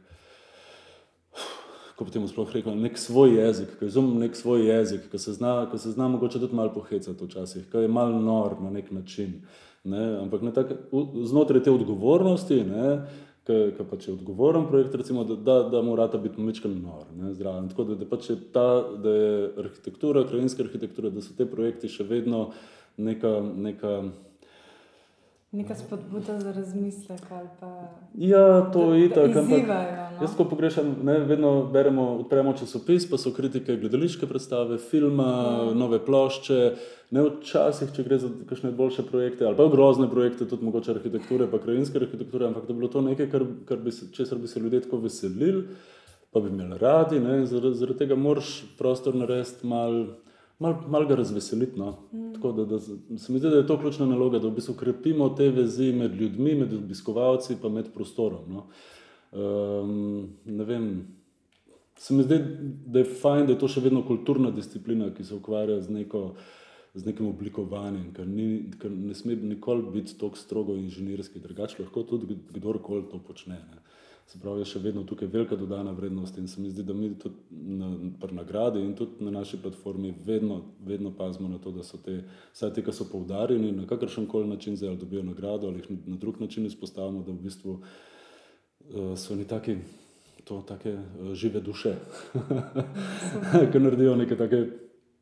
kako 1.97 2.05
potem 2.05 2.27
sploh 2.29 2.51
rekel, 2.53 2.75
nek 2.77 2.97
svoj 3.01 3.31
jezik, 3.39 3.71
ki 3.79 3.87
razumem 3.87 4.19
nek 4.21 4.35
svoj 4.37 4.67
jezik, 4.69 5.07
ki 5.09 5.17
se 5.17 5.33
zna, 5.33 5.63
ki 5.71 5.79
se 5.81 5.95
zna 5.95 6.07
mogoče 6.13 6.37
tudi 6.39 6.55
malo 6.55 6.69
pohecati 6.73 7.25
včasih, 7.25 7.63
ki 7.71 7.87
je 7.87 7.87
malo 7.89 8.19
nor 8.21 8.59
na 8.61 8.69
nek 8.69 8.91
način. 8.93 9.39
Ne? 9.83 10.03
Ampak 10.21 10.43
ne 10.45 10.53
tak, 10.53 10.75
znotraj 11.25 11.63
te 11.65 11.73
odgovornosti, 11.73 12.59
ki 13.47 13.87
pač 13.89 14.07
je 14.07 14.13
odgovoren 14.13 14.67
projekt, 14.69 14.93
recimo, 14.95 15.23
da, 15.25 15.39
da, 15.41 15.57
da 15.73 15.81
mora 15.81 16.05
biti 16.21 16.41
mečkan 16.41 16.77
nor, 16.83 17.09
ne, 17.17 17.33
zraven. 17.33 17.71
Tako 17.73 17.87
da, 17.89 17.97
da, 17.97 18.05
pač 18.05 18.29
je 18.29 18.37
ta, 18.53 18.69
da 19.01 19.17
je 19.17 19.51
arhitektura, 19.65 20.27
krajinska 20.29 20.67
arhitektura, 20.67 21.09
da 21.09 21.25
so 21.25 21.33
te 21.33 21.49
projekti 21.49 21.89
še 21.89 22.05
vedno 22.05 22.51
neka. 22.97 23.39
neka 23.41 24.01
Neka 25.51 25.75
spodbuda 25.75 26.39
za 26.39 26.51
razmislek. 26.51 27.21
Pa, 27.59 27.87
ja, 28.13 28.71
to 28.73 28.93
je 28.93 29.09
tako. 29.09 29.41
No? 29.41 29.57
Jaz, 30.21 30.35
ko 30.37 30.43
pogrešam, 30.45 30.95
ne, 31.03 31.19
vedno 31.19 31.63
beremo, 31.71 32.03
odpremo 32.19 32.51
časopis, 32.53 33.05
pa 33.09 33.17
so 33.17 33.31
kritike 33.31 33.77
gledališke 33.77 34.27
predstave, 34.27 34.77
filma, 34.77 35.23
ja. 35.23 35.73
nove 35.73 36.01
plošče. 36.05 36.59
Ne 37.15 37.23
včasih, 37.23 37.93
če 37.95 38.03
gre 38.03 38.19
za 38.19 38.33
kakšne 38.49 38.73
boljše 38.75 39.05
projekte 39.07 39.45
ali 39.47 39.55
pa 39.55 39.69
grozne 39.71 40.09
projekte, 40.11 40.43
tudi 40.43 40.67
mogoče 40.67 40.91
arhitekture, 40.97 41.47
pa 41.47 41.61
krajinske 41.63 42.01
arhitekture, 42.01 42.49
ampak 42.49 42.67
da 42.67 42.73
bi 42.73 42.81
bilo 42.81 42.91
to 42.91 43.01
nekaj, 43.01 43.29
kar, 43.31 43.45
kar 43.69 43.79
bi 43.79 43.95
se, 43.95 44.11
česar 44.11 44.43
bi 44.43 44.51
se 44.51 44.59
ljudje 44.59 44.81
tako 44.83 44.99
veselili, 45.05 45.63
pa 46.35 46.43
bi 46.43 46.51
imeli 46.51 46.77
radi. 46.81 47.23
Zaradi, 47.47 47.75
zaradi 47.79 47.99
tega 48.03 48.19
moraš 48.19 48.57
prostor 48.77 49.15
narediti 49.15 49.67
malo 49.67 50.26
mal, 50.59 50.75
mal 50.87 51.07
ga 51.07 51.15
razveseliti. 51.15 51.79
No. 51.79 51.91
Mm. 52.11 52.33
Tako 52.33 52.51
da, 52.51 52.65
da 52.65 52.79
se 52.79 53.33
mi 53.33 53.39
zdi, 53.39 53.49
da 53.49 53.57
je 53.57 53.67
to 53.67 53.79
ključna 53.79 54.05
naloga, 54.05 54.39
da 54.39 54.47
v 54.47 54.55
bistvu 54.57 54.75
krepimo 54.75 55.29
te 55.29 55.49
vezi 55.49 55.91
med 55.93 56.15
ljudmi, 56.15 56.55
med 56.55 56.73
obiskovalci, 56.73 57.57
pa 57.61 57.69
med 57.69 57.93
prostorom. 57.93 58.53
No. 58.53 58.67
Um, 59.31 60.29
ne 60.45 60.63
vem. 60.63 60.91
Se 61.97 62.13
mi 62.13 62.23
zdi, 62.23 62.37
da 62.85 62.99
je 62.99 63.05
fajn, 63.21 63.47
da 63.47 63.55
je 63.55 63.59
to 63.59 63.67
še 63.73 63.81
vedno 63.81 64.03
kulturna 64.05 64.51
disciplina, 64.53 65.09
ki 65.13 65.23
se 65.25 65.33
ukvarja 65.33 65.79
z, 65.81 65.89
neko, 65.95 66.19
z 66.93 67.07
nekim 67.09 67.25
oblikovanjem, 67.25 68.11
ker, 68.13 68.27
ni, 68.29 68.67
ker 68.77 68.93
ne 68.93 69.17
sme 69.17 69.33
nikoli 69.35 69.81
biti 69.95 70.13
tako 70.19 70.37
strogo 70.37 70.75
inženirski, 70.77 71.41
drugače 71.41 71.81
lahko 71.81 72.03
tudi 72.05 72.37
kdorkoli 72.53 73.07
to 73.09 73.17
počne. 73.25 73.57
Ne. 73.57 73.81
Se 74.27 74.39
pravi, 74.39 74.59
je 74.59 74.67
še 74.73 74.79
vedno 74.83 75.05
tukaj 75.07 75.29
velika 75.31 75.55
dodana 75.55 75.93
vrednost 75.95 76.37
in 76.37 76.49
se 76.51 76.59
mi 76.61 76.67
zdi, 76.69 76.83
da 76.83 76.93
mi 76.93 77.13
tudi 77.15 77.35
na, 77.79 77.93
pri 78.19 78.35
nagradi 78.35 78.81
in 78.83 78.89
tudi 78.95 79.23
na 79.23 79.31
naši 79.31 79.59
platformi 79.63 80.11
vedno, 80.25 80.57
vedno 80.83 81.13
pazimo 81.15 81.47
na 81.47 81.61
to, 81.63 81.71
da 81.71 81.83
so 81.83 81.95
te, 82.03 82.17
vsaj 82.51 82.73
te, 82.75 82.83
ki 82.83 82.91
so 82.91 83.07
poudarjeni 83.07 83.71
na 83.71 83.85
kakršen 83.87 84.25
koli 84.27 84.49
način, 84.49 84.75
zdaj 84.75 84.89
ali 84.89 84.99
dobijo 84.99 85.23
nagrado 85.23 85.69
ali 85.71 85.79
jih 85.79 86.09
na 86.11 86.17
drug 86.19 86.41
način 86.43 86.65
izpostavimo, 86.67 87.21
da 87.23 87.31
v 87.31 87.45
bistvu 87.45 87.77
uh, 87.77 89.13
so 89.15 89.31
oni 89.33 89.47
taki 89.47 89.77
to 90.43 90.59
take 90.67 90.97
uh, 90.97 91.31
žive 91.33 91.61
duše, 91.63 91.95
ki 93.71 93.79
naredijo 93.79 94.15
neke 94.19 94.35
take 94.35 94.59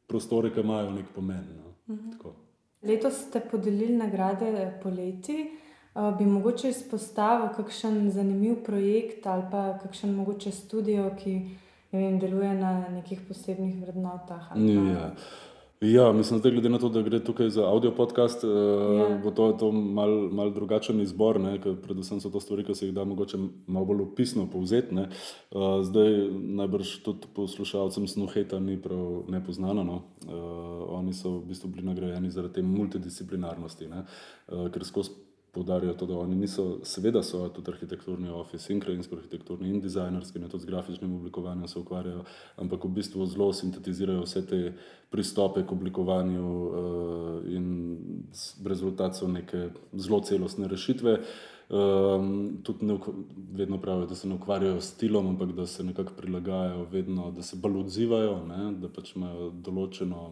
prostore, 0.08 0.50
ki 0.50 0.66
imajo 0.66 0.90
nek 0.98 1.14
pomen. 1.16 1.46
No. 1.60 1.76
Uh 1.94 2.00
mhm. 2.00 2.10
-huh. 2.10 2.34
Letos 2.82 3.22
ste 3.28 3.42
podelili 3.52 3.98
nagrade 3.98 4.80
poleti. 4.84 5.65
Bi 5.96 6.26
mogoče 6.26 6.70
izpostavil 6.70 7.54
kakšen 7.56 8.12
zanimiv 8.12 8.64
projekt 8.66 9.28
ali 9.28 9.44
pa 9.52 9.78
kakšen 9.84 10.16
mogoče 10.16 10.52
studio, 10.52 11.08
ki 11.24 11.36
vem, 11.92 12.20
deluje 12.20 12.54
na 12.54 12.90
nekih 12.92 13.22
posebnih 13.28 13.82
vrednotah? 13.82 14.52
Ja. 14.56 15.14
Ja, 15.82 16.12
mislim, 16.12 16.40
da 16.42 16.50
glede 16.50 16.70
na 16.70 16.78
to, 16.80 16.90
da 16.90 17.02
gre 17.02 17.20
tukaj 17.24 17.50
za 17.50 17.66
audio 17.68 17.92
podcast, 17.92 18.44
yeah. 18.44 19.06
uh, 19.06 19.12
ja. 19.12 19.18
bo 19.24 19.32
to, 19.32 19.52
to 19.60 19.72
mal, 19.72 20.10
mal 20.32 20.54
drugačen 20.54 21.02
izbor, 21.02 21.40
ne, 21.40 21.60
predvsem 21.84 22.20
so 22.22 22.30
to 22.30 22.40
stvari, 22.40 22.64
ki 22.64 22.76
se 22.76 22.88
jih 22.88 22.94
da 22.96 23.04
mogoče 23.04 23.38
malo 23.68 23.86
bolj 23.86 24.02
opisno 24.02 24.48
povzeti. 24.52 24.96
Uh, 24.96 25.84
zdaj 25.84 26.30
najbrž 26.32 26.96
tudi 27.04 27.28
poslušalcem 27.36 28.08
Snuheta 28.08 28.60
ni 28.60 28.82
prav 28.82 29.24
nepoznano. 29.30 29.84
No. 29.84 30.02
Uh, 30.26 30.98
oni 31.00 31.14
so 31.14 31.38
v 31.38 31.46
bistvu 31.52 31.70
bili 31.70 31.86
nagrajeni 31.86 32.32
zaradi 32.32 32.54
te 32.54 32.62
multidisciplinarnosti, 32.62 33.88
ne, 33.88 34.06
uh, 34.48 34.72
ker 34.72 34.88
skozi 34.88 35.12
Poudarijo 35.56 35.94
to, 35.96 36.06
da 36.06 36.18
oni 36.20 36.36
niso, 36.36 36.66
seveda 36.84 37.22
so 37.24 37.46
tudi 37.56 37.72
arhitekturni 37.72 38.30
office, 38.30 38.74
in 38.74 38.82
krajinsko 38.84 39.16
arhitekturni, 39.16 39.70
in 39.72 39.80
dizajnerski, 39.82 40.40
in 40.40 40.50
tudi 40.52 40.66
z 40.66 40.68
grafičnim 40.68 41.16
oblikovanjem 41.16 41.68
se 41.72 41.80
ukvarjajo, 41.80 42.26
ampak 42.60 42.84
v 42.84 42.92
bistvu 43.00 43.26
zelo 43.32 43.54
sintetizirajo 43.54 44.26
vse 44.26 44.46
te 44.50 44.62
pristope 45.10 45.64
k 45.64 45.72
oblikovanju 45.72 46.46
uh, 46.46 47.52
in 47.56 47.68
rezultat 48.66 49.16
so 49.16 49.32
neke 49.32 49.70
zelo 49.94 50.20
celostne 50.20 50.68
rešitve. 50.68 51.20
Um, 51.70 52.58
tudi 52.64 52.86
ne, 52.86 53.00
vedno 53.52 53.80
pravijo, 53.82 54.06
da 54.06 54.16
se 54.16 54.28
ne 54.28 54.36
ukvarjajo 54.36 54.82
s 54.82 54.92
stilom, 54.94 55.28
ampak 55.28 55.56
da 55.56 55.66
se 55.66 55.84
nekako 55.84 56.14
prilagajajo, 56.18 56.86
vedno, 56.92 57.32
da 57.32 57.42
se 57.42 57.58
bolj 57.58 57.80
odzivajo, 57.80 58.44
ne, 58.46 58.72
da 58.82 58.90
pač 58.90 59.16
imajo 59.16 59.50
določeno 59.50 60.28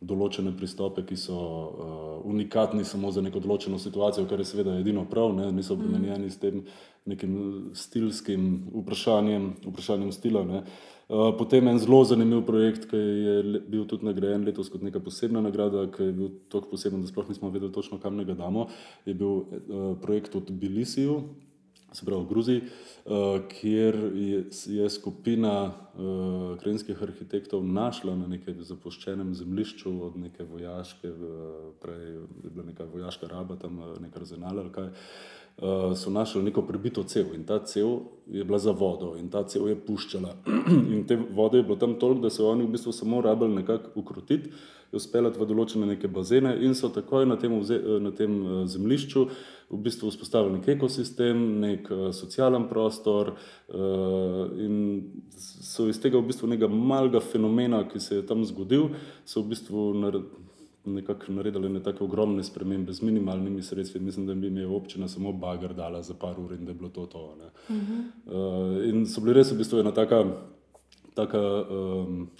določene 0.00 0.52
pristope, 0.54 1.02
ki 1.06 1.16
so 1.18 1.36
uh, 1.36 2.02
unikatni 2.28 2.84
samo 2.86 3.10
za 3.10 3.22
neko 3.24 3.40
določeno 3.42 3.80
situacijo, 3.82 4.28
kar 4.30 4.38
je 4.38 4.46
seveda 4.52 4.76
edino 4.78 5.02
prav, 5.10 5.32
ne? 5.34 5.48
niso 5.52 5.74
mm. 5.74 5.80
obremenjeni 5.80 6.30
s 6.30 6.38
tem 6.38 6.62
nekim 7.08 7.32
stilskim 7.74 8.44
vprašanjem, 8.74 9.50
vprašanjem 9.66 10.12
stila. 10.14 10.44
Ne? 10.46 10.62
Uh, 11.08 11.32
potem 11.38 11.66
en 11.70 11.80
zelo 11.82 12.02
zanimiv 12.06 12.44
projekt, 12.46 12.86
ki 12.90 12.98
je 13.00 13.62
bil 13.66 13.88
tudi 13.90 14.06
nagrajen 14.06 14.46
letos 14.46 14.70
kot 14.70 14.84
neka 14.86 15.02
posebna 15.02 15.42
nagrada, 15.42 15.86
ki 15.90 16.10
je 16.10 16.14
bil 16.14 16.32
tako 16.52 16.76
poseben, 16.76 17.02
da 17.02 17.10
sploh 17.10 17.32
nismo 17.32 17.50
vedeli 17.50 17.72
točno, 17.74 17.98
kam 17.98 18.20
ga 18.22 18.38
damo, 18.38 18.68
je 19.08 19.16
bil 19.18 19.34
uh, 19.34 19.92
projekt 20.02 20.36
od 20.38 20.52
Bilisiju, 20.52 21.22
se 21.92 22.04
pravi 22.04 22.24
v 22.24 22.28
Gruziji, 22.28 22.62
uh, 22.62 23.40
kjer 23.48 23.96
je, 24.66 24.90
skupina 24.90 25.72
krajinskih 26.60 27.02
arhitektov 27.02 27.64
našla 27.66 28.14
na 28.16 28.28
nekem 28.30 28.60
zapuščenem 28.62 29.32
zemljišču 29.34 29.90
od 30.06 30.16
neke 30.16 30.44
vojaške, 30.46 31.10
prej 31.82 32.04
je 32.12 32.50
bila 32.52 32.66
neka 32.68 32.86
vojaška 32.92 33.26
raba, 33.26 33.56
tam 33.56 33.80
nekaj 34.00 34.22
arzenala 34.22 34.62
ali 34.62 34.72
kaj. 34.72 34.88
So 35.98 36.12
našli 36.14 36.44
neko 36.46 36.62
prebito 36.62 37.02
cev 37.02 37.32
in 37.34 37.42
ta 37.44 37.58
cev 37.66 37.88
je 38.30 38.44
bila 38.44 38.58
za 38.62 38.70
vodo 38.70 39.16
in 39.18 39.26
ta 39.28 39.42
cev 39.42 39.66
je 39.68 39.74
puščala. 39.74 40.36
in 40.94 41.02
te 41.06 41.16
vode 41.16 41.58
je 41.58 41.66
bilo 41.66 41.76
tam 41.76 41.98
toliko, 41.98 42.28
da 42.28 42.30
so 42.30 42.46
oni 42.46 42.66
v 42.66 42.76
bistvu 42.76 42.92
samo 42.92 43.20
rabili 43.20 43.54
nekako 43.54 43.90
ukrotiti, 43.98 44.52
jo 44.92 45.02
speljati 45.02 45.40
v 45.40 45.48
določene 45.50 45.86
neke 45.86 46.08
bazene 46.08 46.54
in 46.62 46.78
so 46.78 46.92
takoj 46.94 47.26
na 47.26 47.36
tem, 47.36 47.58
na 48.00 48.14
tem 48.14 48.38
zemljišču 48.70 49.24
uh, 49.26 49.32
v 49.70 49.78
bistvu 49.84 50.10
vzpostavili 50.10 50.58
nek 50.58 50.68
ekosistem, 50.68 51.60
nek 51.60 51.90
uh, 51.92 52.08
socialen 52.16 52.68
prostor 52.68 53.34
uh, 53.34 54.48
in 54.56 54.76
so 55.36 55.88
iz 55.88 56.00
tega 56.00 56.18
v 56.18 56.30
bistvu 56.30 56.48
nekega 56.48 56.72
malega 56.72 57.20
fenomena, 57.20 57.82
ki 57.88 58.00
se 58.00 58.20
je 58.20 58.26
tam 58.26 58.44
zgodil, 58.48 58.90
so 59.28 59.42
v 59.42 59.54
bistvu 59.54 59.88
naredili. 59.94 60.44
Nekako 60.88 61.34
naredili 61.36 61.68
ne 61.68 61.82
tako 61.84 62.06
ogromne 62.06 62.40
spremembe 62.40 62.94
z 62.96 63.04
minimalnimi 63.04 63.60
sredstvi. 63.62 64.00
Mislim, 64.00 64.24
da 64.26 64.34
bi 64.34 64.46
jim 64.46 64.56
je 64.56 64.66
občina 64.66 65.08
samo 65.08 65.34
bager 65.36 65.74
dala 65.76 66.00
za 66.02 66.14
par 66.14 66.38
ur 66.40 66.54
in 66.54 66.64
da 66.64 66.70
je 66.70 66.74
bilo 66.78 66.88
to. 66.88 67.04
to 67.06 67.24
uh 67.24 67.34
-huh. 67.68 68.78
uh, 68.78 68.88
in 68.88 69.06
so 69.06 69.20
bili 69.20 69.34
res 69.34 69.52
v 69.52 69.58
bistvu 69.58 69.80
ena 69.80 69.92
taka, 69.92 70.24
taka 71.14 71.40
um, 71.70 72.30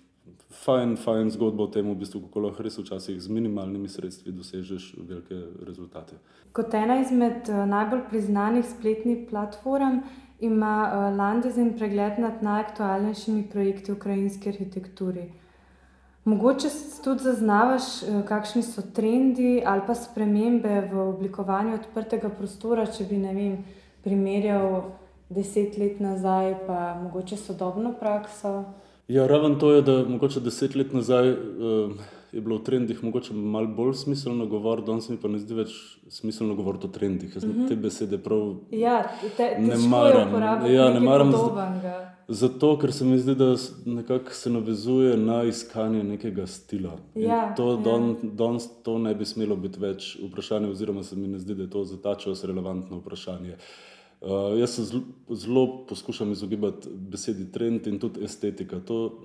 fajn, 0.50 0.96
fajn 0.96 1.30
zgodba 1.30 1.64
o 1.64 1.70
tem, 1.72 1.88
v 1.90 1.96
bistvu, 2.00 2.22
kako 2.26 2.46
lahko 2.46 2.64
res 2.64 2.78
včasih 2.78 3.20
z 3.20 3.32
minimalnimi 3.32 3.88
sredstvi 3.88 4.32
dosežeš 4.32 4.94
velike 4.98 5.40
rezultate. 5.66 6.16
Kot 6.56 6.74
ena 6.74 7.00
izmed 7.02 7.50
uh, 7.52 7.64
najbolj 7.68 8.06
priznanih 8.10 8.64
spletnih 8.66 9.26
platform 9.30 10.00
ima 10.40 10.76
uh, 10.86 11.16
Landezin 11.18 11.74
pregled 11.76 12.18
nad 12.22 12.42
najaktualnejšimi 12.42 13.48
projekti 13.52 13.92
v 13.92 13.98
ukrajinski 13.98 14.48
arhitekturi. 14.48 15.28
Mogoče 16.28 16.68
tudi 17.04 17.24
zaznavaš, 17.24 17.90
uh, 18.02 18.22
kakšni 18.28 18.62
so 18.62 18.82
trendi 18.94 19.60
ali 19.64 19.84
pa 19.86 19.94
spremembe 19.94 20.80
v 20.92 21.04
oblikovanju 21.08 21.76
odprtega 21.76 22.32
prostora, 22.32 22.86
če 22.86 23.04
bi 23.10 23.20
ne 23.20 23.34
vem, 23.36 23.60
primerjal 24.04 24.94
deset 25.28 25.76
let 25.76 26.00
nazaj, 26.00 26.54
pa 26.66 26.94
mogoče 27.02 27.36
sodobno 27.36 27.92
prakso. 28.00 28.62
Ja, 29.08 29.26
raven 29.26 29.58
to 29.58 29.72
je, 29.72 29.82
da 29.82 30.04
mogoče 30.08 30.40
deset 30.40 30.74
let 30.74 30.92
nazaj 30.92 31.30
uh, 31.30 31.38
je 32.32 32.40
bilo 32.40 32.58
v 32.58 32.64
trendih 32.64 33.04
mogoče 33.04 33.34
malo 33.34 33.66
bolj 33.66 33.94
smiselno 33.94 34.46
govoriti, 34.46 34.86
danes 34.86 35.08
mi 35.08 35.16
pa 35.16 35.28
ne 35.28 35.38
zdi 35.38 35.54
več 35.56 35.72
smiselno 36.12 36.54
govoriti 36.54 36.86
o 36.86 36.90
trendih. 36.92 37.34
Jaz 37.34 37.44
uh 37.44 37.50
mhm. 37.50 37.60
-huh. 37.60 37.68
te 37.68 37.76
besede 37.76 38.18
prav 38.18 38.54
ja, 38.70 39.08
te, 39.36 39.56
ne 39.58 39.76
maram. 39.88 40.66
Ja, 40.72 40.90
ne 40.92 41.00
maram 41.00 41.32
zato, 42.28 42.78
ker 42.78 42.92
se 42.92 43.04
mi 43.04 43.18
zdi, 43.18 43.34
da 43.34 43.54
nekako 43.84 44.30
se 44.30 44.50
navezuje 44.50 45.16
na 45.16 45.42
iskanje 45.42 46.04
nekega 46.04 46.46
stila. 46.46 46.98
Ja, 47.14 47.54
to, 47.54 47.70
ja. 47.70 47.76
don, 47.76 48.16
danes 48.22 48.68
to 48.82 48.98
ne 48.98 49.14
bi 49.14 49.24
smelo 49.24 49.56
biti 49.56 49.80
več 49.80 50.18
vprašanje, 50.30 50.68
oziroma 50.68 51.02
se 51.02 51.16
mi 51.16 51.28
ne 51.28 51.38
zdi, 51.38 51.54
da 51.54 51.62
je 51.62 51.70
to 51.70 51.84
za 51.84 52.02
ta 52.02 52.14
čas 52.14 52.44
relevantno 52.44 52.98
vprašanje. 52.98 53.52
Uh, 53.52 53.58
Uh, 54.20 54.58
jaz 54.58 54.70
se 54.74 54.84
zelo, 54.84 55.02
zelo 55.30 55.86
poskušam 55.86 56.32
izogibati 56.32 56.88
besedi 56.92 57.52
trend 57.52 57.86
in 57.86 57.98
tudi 57.98 58.24
estetika. 58.24 58.80
To, 58.80 59.22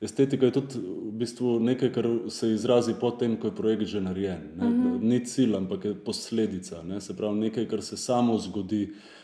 estetika 0.00 0.46
je 0.46 0.52
tudi 0.52 0.80
v 0.80 1.12
bistvu 1.12 1.60
nekaj, 1.60 1.92
kar 1.92 2.08
se 2.28 2.52
izrazi 2.52 2.94
potem, 3.00 3.38
ko 3.40 3.48
je 3.48 3.56
projekt 3.56 3.84
že 3.84 4.00
narejen. 4.00 4.42
Uh 4.56 4.64
mhm. 4.64 4.82
-huh. 4.82 5.02
Ni 5.02 5.24
cilj, 5.26 5.56
ampak 5.56 5.84
je 5.84 5.94
posledica. 5.94 6.82
Ne? 6.82 7.00
Se 7.00 7.16
pravi, 7.16 7.38
nekaj, 7.38 7.68
kar 7.68 7.82
se 7.82 7.96
samo 7.96 8.38
zgodi, 8.38 8.82
uh, 8.84 9.19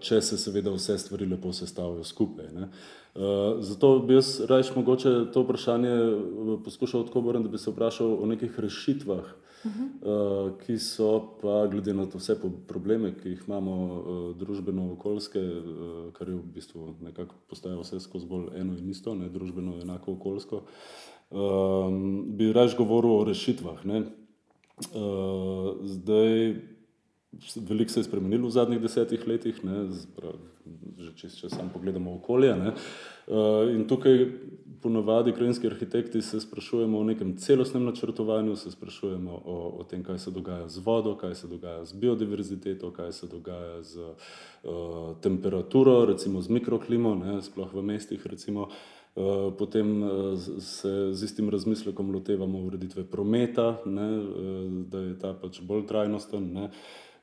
če 0.00 0.20
se 0.24 0.38
seveda 0.40 0.72
vse 0.72 0.98
stvari 0.98 1.26
lepo 1.28 1.52
sestavijo 1.52 2.04
skupaj. 2.04 2.46
Uh, 2.54 3.60
zato 3.60 3.98
bi 3.98 4.14
jaz 4.14 4.40
raje 4.48 4.72
mogoče 4.76 5.10
to 5.32 5.42
vprašanje 5.42 5.92
poskušal 6.64 7.06
tako 7.06 7.18
obrniti, 7.18 7.48
da 7.48 7.52
bi 7.52 7.58
se 7.58 7.70
vprašal 7.70 8.22
o 8.22 8.26
nekih 8.26 8.60
rešitvah. 8.60 9.24
Uh 9.64 9.70
-huh. 9.72 10.48
uh, 10.48 10.58
ki 10.58 10.78
so 10.78 11.36
pa, 11.42 11.66
glede 11.66 11.94
na 11.94 12.06
vse 12.14 12.36
probleme, 12.68 13.14
ki 13.22 13.28
jih 13.28 13.42
imamo, 13.46 14.04
družbeno-okoljske, 14.38 15.40
kar 16.12 16.28
je 16.28 16.34
v 16.34 16.42
bistvu 16.54 16.94
nekako 17.00 17.34
postaje 17.48 17.76
vse 17.76 18.00
skozi 18.00 18.26
bolj 18.26 18.46
eno 18.56 18.78
in 18.78 18.90
isto, 18.90 19.14
ne 19.14 19.28
družbeno, 19.28 19.80
enako 19.82 20.12
okoljsko, 20.12 20.62
bi 22.26 22.52
raje 22.52 22.74
govoril 22.78 23.10
o 23.10 23.24
rešitvah. 23.24 23.84
Uh, 23.84 25.76
zdaj, 25.84 26.54
veliko 27.56 27.90
se 27.90 28.00
je 28.00 28.04
spremenilo 28.04 28.48
v 28.48 28.50
zadnjih 28.50 28.80
desetih 28.80 29.26
letih, 29.28 29.64
ne, 29.64 29.86
zbrav, 29.94 30.34
že 30.98 31.12
če, 31.16 31.28
če 31.30 31.50
samo 31.52 31.70
pogledamo 31.72 32.16
okolje. 32.18 32.52
Uh, 32.56 33.70
in 33.70 33.86
tukaj 33.88 34.26
ponavadi 34.82 35.34
krajinski 35.36 35.68
arhitekti 35.68 36.22
se 36.24 36.40
sprašujemo 36.40 36.98
o 36.98 37.04
nekem 37.04 37.36
celostnem 37.36 37.84
načrtovanju, 37.84 38.56
se 38.56 38.70
sprašujemo 38.70 39.42
o, 39.44 39.58
o 39.80 39.84
tem, 39.84 40.02
kaj 40.04 40.18
se 40.18 40.30
dogaja 40.30 40.68
z 40.68 40.82
vodo, 40.84 41.14
kaj 41.20 41.34
se 41.34 41.48
dogaja 41.48 41.84
z 41.84 42.00
biodiverziteto, 42.00 42.90
kaj 42.96 43.12
se 43.12 43.28
dogaja 43.30 43.82
z 43.82 44.00
uh, 44.00 45.12
temperaturo, 45.22 46.04
recimo 46.10 46.42
z 46.42 46.48
mikroklimo, 46.48 47.14
ne, 47.14 47.42
sploh 47.42 47.74
v 47.74 47.86
mestih. 47.92 48.26
Recimo, 48.26 48.70
Uh, 49.10 49.50
potem 49.58 49.88
se 50.62 50.90
z 51.12 51.24
istim 51.24 51.48
razmislekom 51.50 52.12
lotevamo 52.14 52.60
ureditve 52.62 53.02
prometa, 53.10 53.80
ne, 53.84 54.06
da 54.86 55.00
je 55.02 55.16
ta 55.18 55.32
pač 55.34 55.58
bolj 55.66 55.82
trajnosten. 55.90 56.46
Ne. 56.54 56.68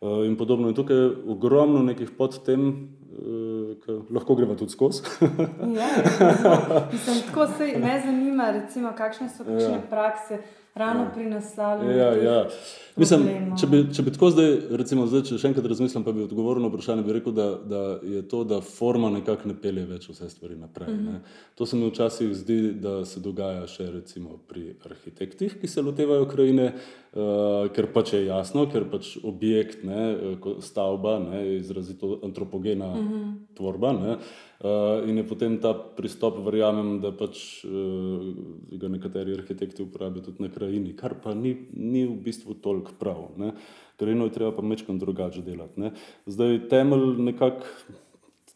Uh, 0.02 0.26
in 0.26 0.38
podobno. 0.38 0.70
In 0.70 0.76
tukaj 0.76 0.98
je 0.98 1.10
ogromno 1.28 1.82
nekih 1.84 2.12
podtem, 2.18 2.68
uh, 2.70 3.74
ki 3.82 3.96
lahko 4.14 4.36
gremo 4.36 4.56
tudi 4.56 4.72
skozi. 4.72 5.02
ja, 5.80 5.90
mislim, 6.92 7.22
tako 7.28 7.48
se 7.48 7.74
me 7.82 8.02
zanima, 8.06 8.52
recimo, 8.52 8.92
kakšne 8.98 9.30
so 9.30 9.44
kakšne 9.44 9.74
ja. 9.74 9.82
prakse 9.90 10.42
ravno 10.78 11.04
ja. 11.04 11.12
pri 11.14 11.26
naslavljanju. 11.30 11.98
Ja, 11.98 12.12
ja. 12.24 12.46
Mislim, 12.98 13.26
če, 13.60 13.68
bi, 13.70 13.80
če 13.94 14.04
bi 14.04 14.12
tako 14.16 14.32
zdaj, 14.34 14.48
recimo, 14.80 15.06
zdaj, 15.10 15.22
če 15.28 15.38
še 15.38 15.52
enkrat 15.52 15.68
razmislim, 15.70 16.02
pa 16.06 16.14
bi 16.16 16.24
odgovoril 16.26 16.66
na 16.66 16.72
vprašanje, 16.72 17.04
bi 17.06 17.14
rekel, 17.20 17.36
da, 17.38 17.46
da 17.62 17.82
je 18.02 18.24
to, 18.30 18.42
da 18.48 18.58
forma 18.66 19.12
nekako 19.14 19.52
ne 19.52 19.58
pelje 19.62 19.84
več 19.86 20.08
vse 20.10 20.30
stvari 20.34 20.58
naprej. 20.58 20.90
Uh 20.94 21.04
-huh. 21.04 21.20
To 21.56 21.66
se 21.66 21.78
mi 21.78 21.90
včasih 21.90 22.34
zdi, 22.36 22.60
da 22.82 23.06
se 23.06 23.20
dogaja 23.20 23.68
še 23.68 23.92
recimo, 23.92 24.40
pri 24.48 24.76
arhitektih, 24.86 25.60
ki 25.62 25.68
se 25.68 25.82
lotevajo 25.82 26.26
krajine, 26.26 26.74
uh, 27.14 27.70
ker 27.76 27.92
pač 27.94 28.14
je 28.14 28.26
jasno, 28.26 28.66
ker 28.72 28.90
pač 28.92 29.18
objekt, 29.24 29.84
ne, 29.84 30.18
stavba, 30.60 31.20
ne, 31.20 31.46
je 31.48 31.58
izrazito 31.58 32.20
antropogena 32.24 32.92
uh 32.92 32.98
-huh. 32.98 33.34
tvorba. 33.54 33.94
Ne, 33.94 34.18
Uh, 34.58 35.10
in 35.10 35.18
je 35.18 35.24
potem 35.28 35.60
ta 35.62 35.70
pristop, 35.74 36.40
verjamem, 36.42 36.96
da 36.98 37.12
pač 37.14 37.62
uh, 37.62 38.24
ga 38.82 38.90
nekateri 38.90 39.36
arhitekti 39.38 39.84
uporabljajo 39.84 40.26
tudi 40.26 40.42
na 40.42 40.50
krajini, 40.68 40.96
kar 40.96 41.16
pa 41.24 41.34
ni, 41.34 41.56
ni 41.74 42.06
v 42.06 42.18
bistvu 42.24 42.58
toliko 42.62 42.92
prav. 43.00 43.32
Ne. 43.38 43.54
Krajino 43.98 44.26
je 44.28 44.34
treba 44.36 44.52
pa 44.52 44.62
mečkam 44.62 45.00
drugače 45.00 45.42
delati. 45.42 45.80
Ne. 45.80 45.94
Zdaj, 46.26 46.68
temelj 46.70 47.16
nekako 47.24 47.66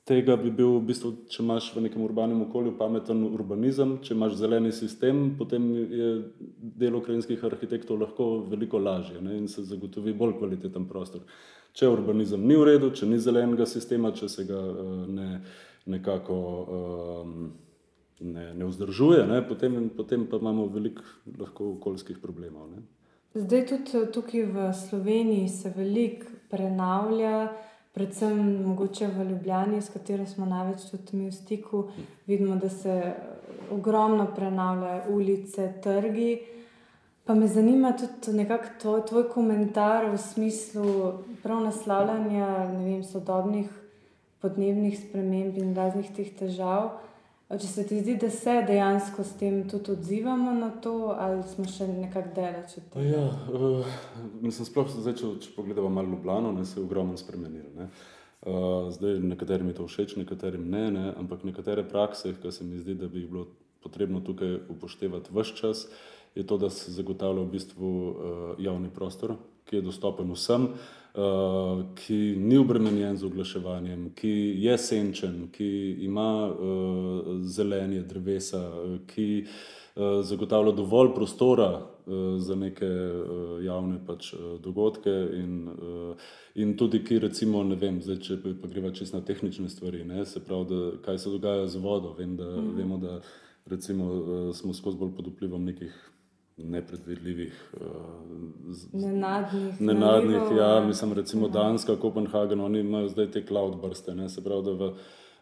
tega 0.05 0.35
bi 0.35 0.51
bil, 0.51 0.75
v 0.79 0.85
bistvu, 0.89 1.13
če 1.31 1.43
imaš 1.43 1.69
v 1.75 1.85
nekem 1.85 2.01
urbanem 2.03 2.41
okolju 2.43 2.73
pameten 2.77 3.23
urbanizem, 3.29 3.99
če 4.03 4.15
imaš 4.15 4.35
zeleni 4.41 4.73
sistem, 4.75 5.37
potem 5.37 5.69
je 5.77 6.11
delo 6.81 6.99
krajinskih 7.05 7.43
arhitektov 7.47 8.01
lahko 8.01 8.29
veliko 8.49 8.81
lažje 8.81 9.21
ne, 9.21 9.37
in 9.37 9.47
se 9.47 9.63
zagotovi 9.63 10.13
bolj 10.17 10.35
kvaliteten 10.41 10.87
prostor. 10.89 11.23
Če 11.77 11.87
urbanizem 11.87 12.43
ni 12.43 12.57
v 12.59 12.67
redu, 12.73 12.91
če 12.91 13.07
ni 13.07 13.21
zelenega 13.21 13.65
sistema, 13.69 14.11
če 14.11 14.27
se 14.27 14.43
ga 14.49 14.59
uh, 14.59 14.95
ne 15.07 15.29
nekako 15.91 16.35
um, 16.61 17.45
ne, 18.21 18.53
ne 18.53 18.65
vzdržuje, 18.65 19.25
ne, 19.27 19.41
potem, 19.47 19.89
potem 19.97 20.25
pa 20.27 20.37
imamo 20.37 20.65
veliko 20.65 21.03
lahko 21.39 21.71
okoljskih 21.75 22.19
problemov. 22.21 22.69
Ne. 22.71 22.83
Zdaj 23.33 23.65
tudi 23.67 23.97
eh, 23.97 24.07
tukaj 24.11 24.43
v 24.43 24.69
Sloveniji 24.73 25.49
se 25.49 25.73
veliko 25.75 26.27
prenavlja, 26.49 27.51
predvsem 27.93 28.39
mogoče 28.65 29.07
v 29.07 29.27
Ljubljani, 29.29 29.81
s 29.81 29.89
katero 29.89 30.25
smo 30.25 30.45
največ 30.45 30.89
tudi 30.91 31.17
mi 31.17 31.29
v 31.29 31.35
stiku, 31.35 31.85
vidimo, 32.27 32.55
da 32.55 32.69
se 32.69 32.89
eh, 32.89 33.13
ogromno 33.71 34.27
prenavljajo 34.35 35.15
ulice, 35.15 35.73
trgi. 35.83 36.39
Pa 37.25 37.35
me 37.35 37.47
zanima 37.47 37.93
tudi 37.93 38.37
nekako 38.37 38.67
tvoj, 38.81 39.01
tvoj 39.07 39.29
komentar 39.29 40.09
v 40.09 40.17
smislu 40.17 41.13
prav 41.43 41.61
naslavljanja 41.63 42.47
vem, 42.73 43.03
sodobnih 43.03 43.69
podnebnih 44.41 44.97
sprememb 44.99 45.57
in 45.57 45.75
raznih 45.77 46.09
teh 46.15 46.33
težav. 46.35 46.97
Če 47.51 47.67
se 47.67 47.83
ti 47.83 47.97
zdi, 47.99 48.13
da 48.15 48.29
se 48.31 48.53
dejansko 48.67 49.23
s 49.27 49.35
tem 49.39 49.63
tudi 49.67 49.91
odzivamo 49.91 50.53
na 50.55 50.69
to, 50.83 51.11
ali 51.19 51.41
smo 51.51 51.65
še 51.67 51.87
nekako 51.89 52.31
daleč 52.35 52.77
od 52.79 52.85
tega? 52.93 53.09
Ja, 53.09 53.25
uh, 53.51 53.89
mislim, 54.39 54.67
sploh 54.69 54.87
zdaj, 54.93 55.17
če, 55.19 55.31
če 55.43 55.51
pogledamo 55.57 55.89
malo 55.91 56.13
Ljubljano, 56.13 56.53
ne, 56.55 56.63
se 56.65 56.79
je 56.79 56.85
ogromno 56.85 57.19
spremenilo. 57.19 57.87
Uh, 58.41 58.87
zdaj, 58.95 59.19
nekaterim 59.33 59.67
je 59.73 59.77
to 59.81 59.89
všeč, 59.89 60.15
nekaterim 60.21 60.63
ne, 60.71 60.85
ne, 60.95 61.03
ampak 61.19 61.43
nekatere 61.47 61.83
prakse, 61.87 62.31
ki 62.39 62.53
se 62.55 62.67
mi 62.67 62.79
zdi, 62.79 62.95
da 62.95 63.11
bi 63.11 63.25
jih 63.25 63.33
bilo 63.33 63.49
potrebno 63.83 64.21
tukaj 64.23 64.55
upoštevati 64.71 65.35
vse 65.35 65.57
čas, 65.57 65.85
je 66.37 66.47
to, 66.47 66.55
da 66.61 66.69
se 66.71 66.93
zagotavlja 66.95 67.43
v 67.43 67.51
bistvu 67.57 67.91
uh, 67.91 68.15
javni 68.63 68.93
prostor, 68.95 69.35
ki 69.71 69.79
je 69.79 69.87
dostopen 69.87 70.31
vsem. 70.35 70.73
Uh, 71.11 71.81
ki 71.95 72.35
ni 72.39 72.55
obremenjen 72.57 73.17
z 73.17 73.25
oglaševanjem, 73.27 74.13
ki 74.15 74.31
je 74.63 74.77
senčen, 74.79 75.49
ki 75.51 75.67
ima 76.07 76.47
uh, 76.47 77.31
zelenje 77.43 78.05
drevesa, 78.07 78.61
ki 79.11 79.25
uh, 79.43 80.21
zagotavlja 80.23 80.71
dovolj 80.71 81.11
prostora 81.15 81.67
uh, 81.81 82.13
za 82.39 82.55
neke 82.55 82.87
uh, 82.87 83.57
javne 83.63 83.99
pač, 84.07 84.31
uh, 84.33 84.55
dogodke. 84.63 85.11
In, 85.35 85.67
uh, 85.67 86.31
in 86.55 86.77
tudi, 86.79 87.03
ki 87.03 87.19
recimo, 87.19 87.63
ne 87.67 87.75
vem, 87.75 87.99
zdaj, 87.99 88.21
če 88.27 88.39
pa 88.61 88.71
greva 88.71 88.93
čisto 88.95 89.19
na 89.19 89.27
tehnične 89.27 89.67
stvari, 89.71 90.05
ne, 90.07 90.23
se 90.25 90.39
pravi, 90.39 90.69
da, 90.71 90.81
kaj 91.03 91.19
se 91.19 91.35
dogaja 91.35 91.67
z 91.67 91.83
vodo. 91.83 92.15
Vem, 92.19 92.39
da, 92.39 92.47
mm. 92.55 92.71
Vemo, 92.79 93.03
da 93.03 93.19
recimo, 93.71 94.53
smo 94.55 94.73
skozi 94.73 94.99
bolj 94.99 95.11
pod 95.19 95.27
vplivom 95.27 95.67
nekih 95.67 96.10
nepredvidljivih, 96.63 97.71
uh, 97.73 97.87
nenadnih. 98.93 99.81
nenadnih 99.81 100.41
ja, 100.57 100.83
mislim, 100.87 101.13
recimo 101.13 101.47
ja. 101.47 101.51
Danska, 101.51 101.95
Kopenhagen, 101.95 102.59
oni 102.59 102.79
imajo 102.79 103.07
zdaj 103.07 103.31
te 103.31 103.45
cloud 103.45 103.81
brste, 103.81 104.15
ne, 104.15 104.29
se 104.29 104.43
pravi, 104.43 104.63
da 104.63 104.71
v 104.71 104.93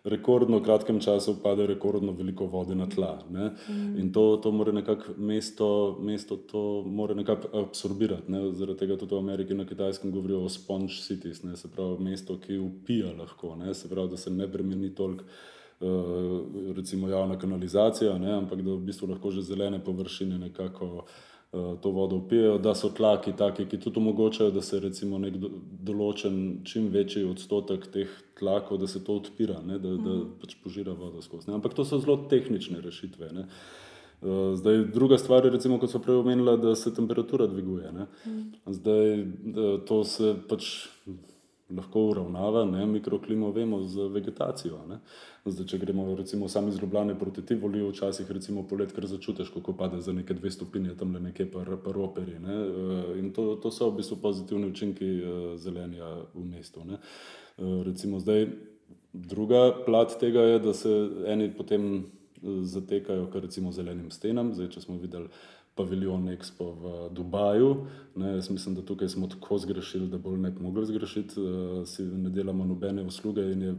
rekordno 0.03 0.63
kratkem 0.63 0.99
času 0.99 1.35
pade 1.43 1.67
rekordno 1.67 2.11
veliko 2.11 2.45
vode 2.45 2.75
na 2.75 2.87
tla. 2.89 3.19
Mm. 3.29 3.99
In 3.99 4.13
to, 4.13 4.39
to 4.43 4.51
mora 4.51 4.71
nekako 4.71 5.13
mesto, 5.17 5.97
mesto 6.01 6.37
to 6.37 6.83
mora 6.87 7.13
nekako 7.13 7.59
absorbirati. 7.59 8.31
Ne. 8.31 8.51
Zaradi 8.53 8.79
tega 8.79 8.97
tudi 8.97 9.15
v 9.15 9.19
Ameriki 9.19 9.53
na 9.53 9.65
Kitajskem 9.65 10.11
govorijo 10.11 10.43
o 10.45 10.49
sponge 10.49 10.93
cities, 11.07 11.43
ne, 11.43 11.57
se 11.57 11.67
pravi, 11.67 12.03
mesto, 12.03 12.39
ki 12.39 12.57
upija 12.57 13.11
lahko, 13.19 13.55
ne, 13.55 13.73
se 13.73 13.89
pravi, 13.89 14.09
da 14.09 14.17
se 14.17 14.31
ne 14.31 14.47
bremeni 14.47 14.95
toliko. 14.95 15.23
Eh, 15.81 16.73
recimo 16.75 17.07
javna 17.07 17.39
kanalizacija, 17.39 18.17
ne, 18.17 18.31
ampak 18.33 18.61
da 18.61 18.71
v 18.71 18.83
bistvu 18.83 19.07
lahko 19.07 19.31
že 19.31 19.41
zelene 19.47 19.79
površine 19.83 20.37
nekako 20.37 20.85
uh, 21.51 21.59
to 21.81 21.91
vodo 21.91 22.15
upijajo, 22.15 22.57
da 22.57 22.73
so 22.75 22.89
tlaki 22.89 23.31
taki, 23.37 23.65
ki 23.65 23.79
tudi 23.79 23.99
omogočajo, 23.99 24.51
da 24.51 24.61
se 24.61 24.79
recimo 24.79 25.17
nek 25.17 25.37
določen 25.87 26.65
čim 26.67 26.89
večji 26.91 27.23
odstotek 27.23 27.87
teh 27.93 28.11
tlakov, 28.39 28.81
da 28.81 28.91
se 28.91 28.99
to 29.03 29.15
odpira, 29.21 29.61
ne, 29.63 29.79
da, 29.79 29.95
da 29.95 30.17
mhm. 30.17 30.27
pač 30.41 30.57
požira 30.63 30.91
vodo 30.91 31.23
skozi. 31.23 31.47
Ne. 31.47 31.55
Ampak 31.61 31.79
to 31.79 31.87
so 31.87 32.01
zelo 32.03 32.17
tehnične 32.27 32.83
rešitve. 32.83 33.31
Ne. 33.39 33.47
Eh, 33.47 34.51
zdaj, 34.59 34.83
druga 34.91 35.17
stvar 35.17 35.47
je, 35.47 35.55
recimo, 35.55 35.79
kot 35.79 35.95
so 35.95 36.03
prej 36.03 36.19
omenila, 36.25 36.57
da 36.59 36.75
se 36.75 36.91
temperatura 36.91 37.47
dviguje. 37.47 37.95
Ne. 37.95 38.11
Mhm. 38.27 38.45
Zdaj, 38.67 39.19
to 39.87 40.03
se 40.03 40.35
pač 40.51 40.73
lahko 41.75 42.01
uravnava, 42.09 42.65
ne, 42.65 42.85
mikroklimo 42.85 43.51
vemo 43.51 43.81
z 43.83 44.07
vegetacijo. 44.09 44.79
Zdaj, 45.45 45.65
če 45.71 45.77
gremo 45.77 46.07
recimo 46.17 46.49
sami 46.49 46.69
iz 46.73 46.79
Ljubljana 46.81 47.15
proti 47.19 47.45
Tivoli, 47.45 47.83
včasih 47.89 48.31
recimo 48.31 48.63
polet, 48.67 48.93
ker 48.95 49.05
začutiš, 49.07 49.51
kako 49.53 49.73
pade 49.77 50.01
za 50.01 50.13
neke 50.13 50.33
dve 50.33 50.51
stopinje 50.51 50.95
tam 50.97 51.13
le 51.13 51.21
nekje 51.29 51.45
par, 51.51 51.69
par 51.83 51.97
operi. 51.97 52.39
Ne. 52.39 52.55
Eh, 52.55 53.19
in 53.19 53.31
to, 53.33 53.55
to 53.61 53.71
so 53.71 53.89
v 53.89 53.99
bistvu 54.01 54.17
pozitivni 54.21 54.69
učinki 54.69 55.05
eh, 55.05 55.57
zelenja 55.57 56.09
v 56.33 56.45
mestu. 56.45 56.85
Ne. 56.85 56.97
Eh, 56.97 57.83
recimo 57.85 58.19
zdaj, 58.19 58.47
druga 59.13 59.69
plat 59.85 60.17
tega 60.19 60.41
je, 60.41 60.59
da 60.59 60.73
se 60.73 60.95
eni 61.27 61.51
potem 61.53 62.05
zatekajo 62.43 63.27
kar 63.33 63.41
recimo 63.41 63.71
zelenim 63.71 64.11
stenam. 64.11 64.53
Zdaj, 64.53 64.69
če 64.75 64.81
smo 64.81 64.97
videli 64.97 65.29
paviljon 65.79 66.27
Expo 66.33 66.73
v 66.75 66.93
Dubaju. 67.15 67.85
Ne, 68.15 68.33
jaz 68.35 68.49
mislim, 68.51 68.75
da 68.75 68.81
tukaj 68.81 69.07
smo 69.07 69.27
tako 69.27 69.57
zgrešili, 69.57 70.07
da 70.11 70.17
bolj 70.17 70.39
ne 70.39 70.51
bi 70.51 70.63
mogli 70.63 70.85
zgrešiti, 70.85 71.39
uh, 71.39 71.87
si 71.87 72.03
ne 72.03 72.29
delamo 72.29 72.65
nobene 72.65 73.03
usluge. 73.07 73.41
Je, 73.41 73.75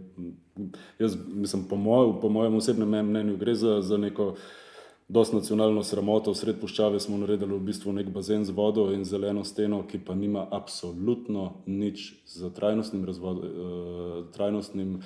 jaz 0.99 1.17
mislim, 1.29 1.69
po, 1.69 1.77
moj, 1.77 2.15
po 2.21 2.29
mojem 2.29 2.57
osebnem 2.57 3.07
mnenju, 3.07 3.37
gre 3.37 3.55
za, 3.55 3.83
za 3.83 3.97
neko 3.97 4.35
dosti 5.09 5.37
nacionalno 5.37 5.83
sramoto. 5.83 6.35
Sred 6.35 6.57
puščave 6.61 7.01
smo 7.01 7.19
naredili 7.21 7.59
v 7.59 7.67
bistvu 7.69 7.93
nek 7.93 8.09
bazen 8.15 8.49
z 8.49 8.57
vodo 8.57 8.89
in 8.95 9.05
zeleno 9.05 9.45
steno, 9.45 9.83
ki 9.87 10.01
pa 10.07 10.15
nima 10.15 10.47
absolutno 10.51 11.51
nič 11.67 12.15
z 12.27 12.51
trajnostnim, 12.57 13.05
razvod, 13.05 13.45
uh, 13.45 14.25
trajnostnim 14.33 14.97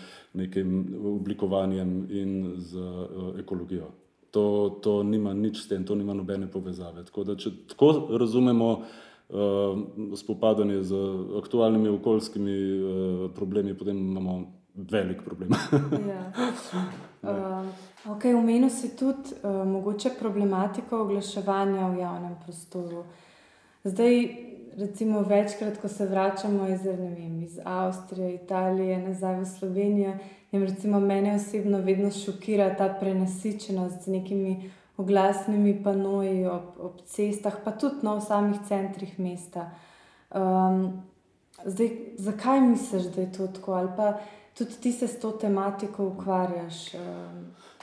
oblikovanjem 1.16 1.98
in 2.10 2.40
z 2.62 2.78
uh, 2.78 3.34
ekologijo 3.40 3.90
to, 4.34 4.78
to 4.82 5.02
nima 5.02 5.30
nič 5.34 5.62
s 5.62 5.68
tem, 5.70 5.84
to 5.86 5.94
nima 5.94 6.14
nobene 6.14 6.50
povezave. 6.50 7.04
Tako 7.06 7.24
da, 7.24 7.36
če 7.38 7.52
tako 7.70 7.90
razumemo 8.18 8.70
uh, 8.74 10.16
spopadanje 10.18 10.82
z 10.82 10.98
aktualnimi 11.38 11.92
okoljskimi 11.94 12.56
uh, 12.58 13.30
problemi, 13.34 13.76
potem 13.78 13.94
imamo 13.94 14.40
velik 14.74 15.22
problem. 15.22 15.54
ja. 16.10 16.24
uh, 17.22 18.10
okay, 18.16 18.34
Umenil 18.34 18.74
si 18.74 18.96
tudi 18.98 19.38
uh, 19.38 19.62
mogoče 19.68 20.16
problematiko 20.18 21.04
oglaševanja 21.06 21.92
v 21.94 22.02
javnem 22.02 22.34
prostoru. 22.42 23.04
Zdaj, 23.84 24.18
recimo, 24.78 25.22
večkrat, 25.22 25.78
ko 25.78 25.88
se 25.88 26.08
vračamo 26.10 26.66
iz, 26.74 26.82
vem, 26.82 27.42
iz 27.42 27.60
Avstrije, 27.64 28.34
Italije, 28.34 28.98
nazaj 28.98 29.40
v 29.44 29.46
Slovenijo, 29.46 30.18
In 30.54 30.66
recimo 30.66 31.00
mene 31.00 31.34
osebno 31.34 31.80
vedno 31.82 32.10
šokira 32.10 32.76
ta 32.76 32.88
prenasičenost 33.00 34.04
z 34.04 34.06
nekimi 34.06 34.70
oglasnimi 34.96 35.82
panoji 35.82 36.46
ob, 36.46 36.76
ob 36.78 37.00
cestah, 37.06 37.56
pa 37.64 37.72
tudi 37.74 38.06
no, 38.06 38.14
v 38.16 38.22
samih 38.22 38.60
centrih 38.68 39.18
mesta. 39.18 39.72
Um, 40.30 41.02
zdaj, 41.64 41.90
zakaj 42.18 42.60
misliš, 42.60 43.08
da 43.16 43.20
je 43.20 43.32
to 43.32 43.46
tako? 43.46 43.72
Ali 43.72 43.90
pa 43.96 44.12
tudi 44.54 44.78
ti 44.80 44.92
se 44.92 45.08
s 45.08 45.18
to 45.20 45.30
tematiko 45.30 46.06
ukvarjaš. 46.06 46.94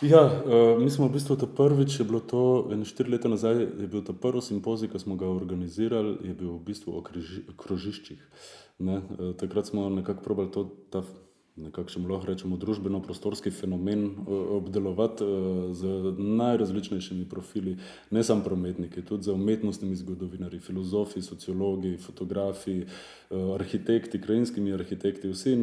Ja, 0.01 0.23
uh, 0.25 0.79
mi 0.79 0.89
smo 0.89 1.09
v 1.09 1.17
bistvu 1.17 1.35
ta 1.35 1.47
prvič, 1.47 1.99
je 1.99 2.05
bilo 2.07 2.19
to 2.19 2.71
štiri 2.87 3.11
leta 3.11 3.27
nazaj, 3.27 3.59
je 3.83 3.87
bil 3.87 4.05
ta 4.07 4.13
prvi 4.13 4.41
simpozij, 4.41 4.87
ki 4.89 4.99
smo 4.99 5.19
ga 5.19 5.27
organizirali, 5.27 6.15
je 6.23 6.33
bil 6.33 6.55
v 6.55 6.63
bistvu 6.71 6.95
o 6.95 7.03
krožiščih. 7.59 8.23
Uh, 8.79 9.35
takrat 9.35 9.67
smo 9.67 9.89
nekako 9.89 10.23
probali 10.23 10.51
to, 10.55 10.69
nekakšen 11.61 12.05
lahko 12.09 12.27
rečemo 12.27 12.57
družbeno-prostorski 12.57 13.51
fenomen 13.51 14.05
eh, 14.05 14.31
obdelovati 14.57 15.23
eh, 15.23 15.73
z 15.73 16.13
najrazličnejšimi 16.17 17.25
profili, 17.29 17.77
ne 18.11 18.23
samo 18.23 18.43
prometniki, 18.43 19.01
tudi 19.05 19.29
za 19.29 19.33
umetnostnimi 19.33 19.95
zgodovinari, 19.95 20.59
filozofi, 20.59 21.21
sociologi, 21.21 21.97
fotografi, 21.97 22.79
eh, 22.81 22.85
arhitekti, 23.55 24.21
krajinskimi 24.21 24.73
arhitekti, 24.73 25.29
vsi. 25.29 25.57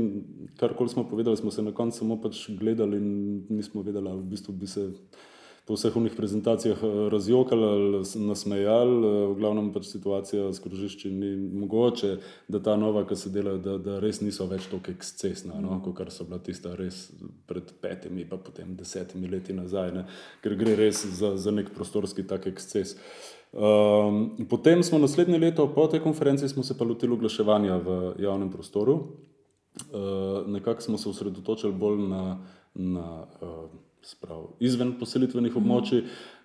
Kar 0.57 0.75
koli 0.77 0.89
smo 0.89 1.09
povedali, 1.09 1.37
smo 1.37 1.51
se 1.51 1.63
na 1.63 1.73
koncu 1.73 1.99
samo 1.99 2.21
pač 2.23 2.49
gledali 2.51 2.97
in 2.97 3.45
nismo 3.49 3.83
vedeli, 3.83 4.13
v 4.13 4.23
bistvu 4.23 4.53
bi 4.55 4.67
se 4.67 4.91
po 5.68 5.76
vseh 5.76 5.96
unih 5.96 6.12
prezentacijah 6.16 6.78
eh, 6.83 7.11
razjokali 7.12 7.64
ali 7.64 8.02
nasmejali. 8.14 9.07
Eh, 9.07 9.26
v 9.26 9.35
glavnem 9.37 9.72
pač 9.72 9.90
situacija 9.92 10.52
s 10.52 10.62
krožišči 10.64 11.11
ni 11.12 11.37
mogoče, 11.37 12.14
da 12.48 12.62
ta 12.62 12.76
nova, 12.76 13.04
ki 13.07 13.16
se 13.16 13.31
dela, 13.31 13.59
da, 13.61 13.76
da 13.78 13.98
res 14.00 14.22
niso 14.24 14.46
več 14.48 14.70
tako 14.72 14.94
ekscesna, 14.96 15.61
no? 15.61 15.76
kot 15.85 16.00
so 16.12 16.24
bila 16.24 16.40
tista 16.40 16.72
res 16.76 17.11
pred 17.46 17.68
petimi, 17.83 18.24
pa 18.24 18.38
potem 18.40 18.72
desetimi 18.76 19.28
leti 19.28 19.52
nazaj, 19.52 19.92
ne? 19.92 20.07
ker 20.42 20.57
gre 20.57 20.76
res 20.78 21.04
za, 21.18 21.35
za 21.37 21.52
nek 21.52 21.74
prostorski 21.76 22.24
tak 22.24 22.48
eksces. 22.48 22.96
Um, 23.52 24.46
potem 24.48 24.83
smo 24.85 25.00
naslednje 25.00 25.38
leto, 25.40 25.66
po 25.74 25.87
tej 25.88 26.00
konferenci, 26.00 26.48
se 26.48 26.78
pa 26.78 26.85
lotili 26.85 27.12
oglaševanja 27.12 27.76
v 27.76 27.98
javnem 28.24 28.48
prostoru. 28.52 28.96
Uh, 29.92 30.48
nekako 30.48 30.81
smo 30.83 30.98
se 30.98 31.09
osredotočili 31.09 31.72
bolj 31.72 32.00
na, 32.09 32.22
na 32.74 33.04
uh, 33.40 33.68
sprav, 34.09 34.53
izven 34.64 34.94
poselitvenih 35.01 35.53
mm. 35.53 35.61
območij, 35.62 36.05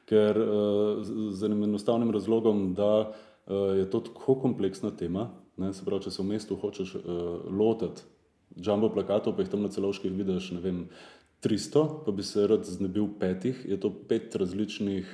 ker 0.10 0.40
uh, 0.40 1.04
z 1.04 1.48
enim 1.48 1.64
enostavnim 1.70 2.12
razlogom, 2.12 2.74
da 2.78 2.92
uh, 3.08 3.72
je 3.80 3.88
to 3.90 4.04
tako 4.10 4.36
kompleksna 4.44 4.92
tema. 5.00 5.30
Ne, 5.58 5.72
se 5.74 5.86
pravi, 5.86 6.08
če 6.08 6.12
se 6.12 6.22
v 6.22 6.32
mestu 6.34 6.58
hočeš 6.60 6.96
uh, 6.98 7.04
lotiti 7.48 8.04
jumbo 8.56 8.90
plakatov, 8.94 9.36
pa 9.36 9.44
jih 9.44 9.52
tam 9.52 9.64
na 9.66 9.72
celovških 9.74 10.14
vidiš, 10.14 10.52
ne 10.58 10.62
vem, 10.62 10.80
300, 11.44 11.84
pa 12.06 12.12
bi 12.16 12.24
se 12.24 12.48
rad 12.48 12.66
znebil 12.68 13.08
petih, 13.20 13.66
je 13.68 13.80
to 13.80 13.92
pet 14.08 14.36
različnih 14.36 15.10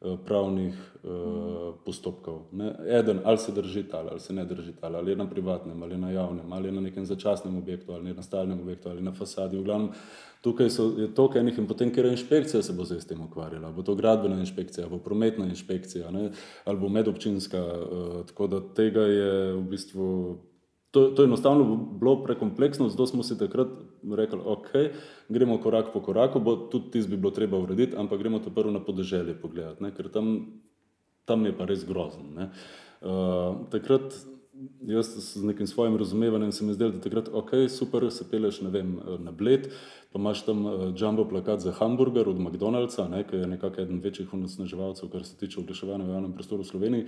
pravnih 0.00 0.74
uh, 1.02 1.74
postopkov. 1.84 2.48
Ne. 2.52 2.72
Eden, 2.88 3.20
ali 3.24 3.38
se 3.38 3.52
drži 3.52 3.82
tal, 3.82 4.08
ali 4.10 4.20
se 4.20 4.32
ne 4.32 4.44
drži 4.44 4.72
tal, 4.80 4.96
ali 4.96 5.12
je 5.12 5.16
na 5.16 5.26
privatnem, 5.30 5.82
ali 5.82 5.98
na 5.98 6.10
javnem, 6.10 6.52
ali 6.52 6.72
na 6.72 6.80
nekem 6.80 7.06
začasnem 7.06 7.56
objektu, 7.58 7.92
ali 7.92 8.14
na 8.14 8.22
stalnem 8.22 8.60
objektu, 8.60 8.88
ali 8.88 9.02
na 9.02 9.12
fasadi. 9.12 9.58
V 9.58 9.64
glavnem, 9.64 9.90
Tukaj 10.40 10.70
so, 10.70 10.84
je 10.96 11.14
to, 11.14 11.26
kar 11.28 11.42
je 11.42 11.50
nekaj, 11.50 11.60
in 11.60 11.68
potem, 11.68 11.90
ker 11.92 12.06
je 12.08 12.14
inšpekcija 12.14 12.62
se 12.64 12.72
bo 12.72 12.84
zdaj 12.88 13.02
s 13.02 13.08
tem 13.10 13.20
ukvarjala, 13.20 13.72
bo 13.76 13.82
to 13.84 13.92
gradbena 13.94 14.38
inšpekcija, 14.40 14.88
bo 14.88 14.96
prometna 14.98 15.44
inšpekcija, 15.44 16.10
ne, 16.10 16.30
ali 16.64 16.80
bo 16.80 16.88
medobčinska. 16.88 17.60
Uh, 17.60 18.14
tako 18.26 18.46
da 18.46 18.60
tega 18.74 19.04
je 19.04 19.52
v 19.52 19.62
bistvu. 19.68 20.06
To, 20.90 21.10
to 21.14 21.22
je 21.22 21.28
enostavno 21.28 21.76
bilo 22.00 22.22
prekompleksno, 22.24 22.88
zato 22.88 23.06
smo 23.06 23.22
si 23.22 23.36
takrat 23.38 23.68
rekli, 24.16 24.40
okay, 24.44 24.90
gremo 25.28 25.58
korak 25.58 25.92
po 25.92 26.00
koraku, 26.00 26.40
bo 26.40 26.56
tudi 26.56 26.90
tisti 26.90 27.10
bi 27.10 27.16
bilo 27.16 27.30
treba 27.30 27.58
urediti, 27.58 27.96
ampak 27.96 28.18
gremo 28.18 28.38
to 28.38 28.50
prvo 28.50 28.70
na 28.70 28.80
podeželje 28.84 29.34
pogledati, 29.40 29.82
ne, 29.82 29.94
ker 29.94 30.08
tam, 30.08 30.46
tam 31.24 31.46
je 31.46 31.56
pa 31.56 31.68
res 31.68 31.84
grozno. 31.86 32.50
Uh, 33.00 33.66
takrat 33.72 34.14
jaz 34.84 35.06
z 35.16 35.44
nekim 35.44 35.66
svojim 35.66 35.96
razumevanjem 35.96 36.52
se 36.52 36.64
mi 36.64 36.72
zdelo, 36.72 36.92
da 36.92 37.00
takrat 37.00 37.28
ok, 37.32 37.50
super, 37.68 38.10
se 38.10 38.28
peleš 38.30 38.60
vem, 38.62 38.98
na 39.18 39.32
bled, 39.32 39.68
pa 40.12 40.18
imaš 40.18 40.44
tam 40.44 40.66
uh, 40.66 40.72
jumbo 40.96 41.24
plakat 41.28 41.60
za 41.60 41.72
hamburger 41.72 42.28
od 42.28 42.40
McDonald'sa, 42.40 43.08
ne, 43.08 43.24
ki 43.24 43.36
je 43.36 43.46
nekako 43.46 43.82
eden 43.82 44.00
večjih 44.04 44.34
onesnaževalcev, 44.34 45.08
kar 45.08 45.24
se 45.24 45.36
tiče 45.36 45.60
oglaševanja 45.60 46.04
v 46.04 46.16
javnem 46.16 46.32
prostoru 46.32 46.62
v 46.62 46.66
Sloveniji. 46.66 47.06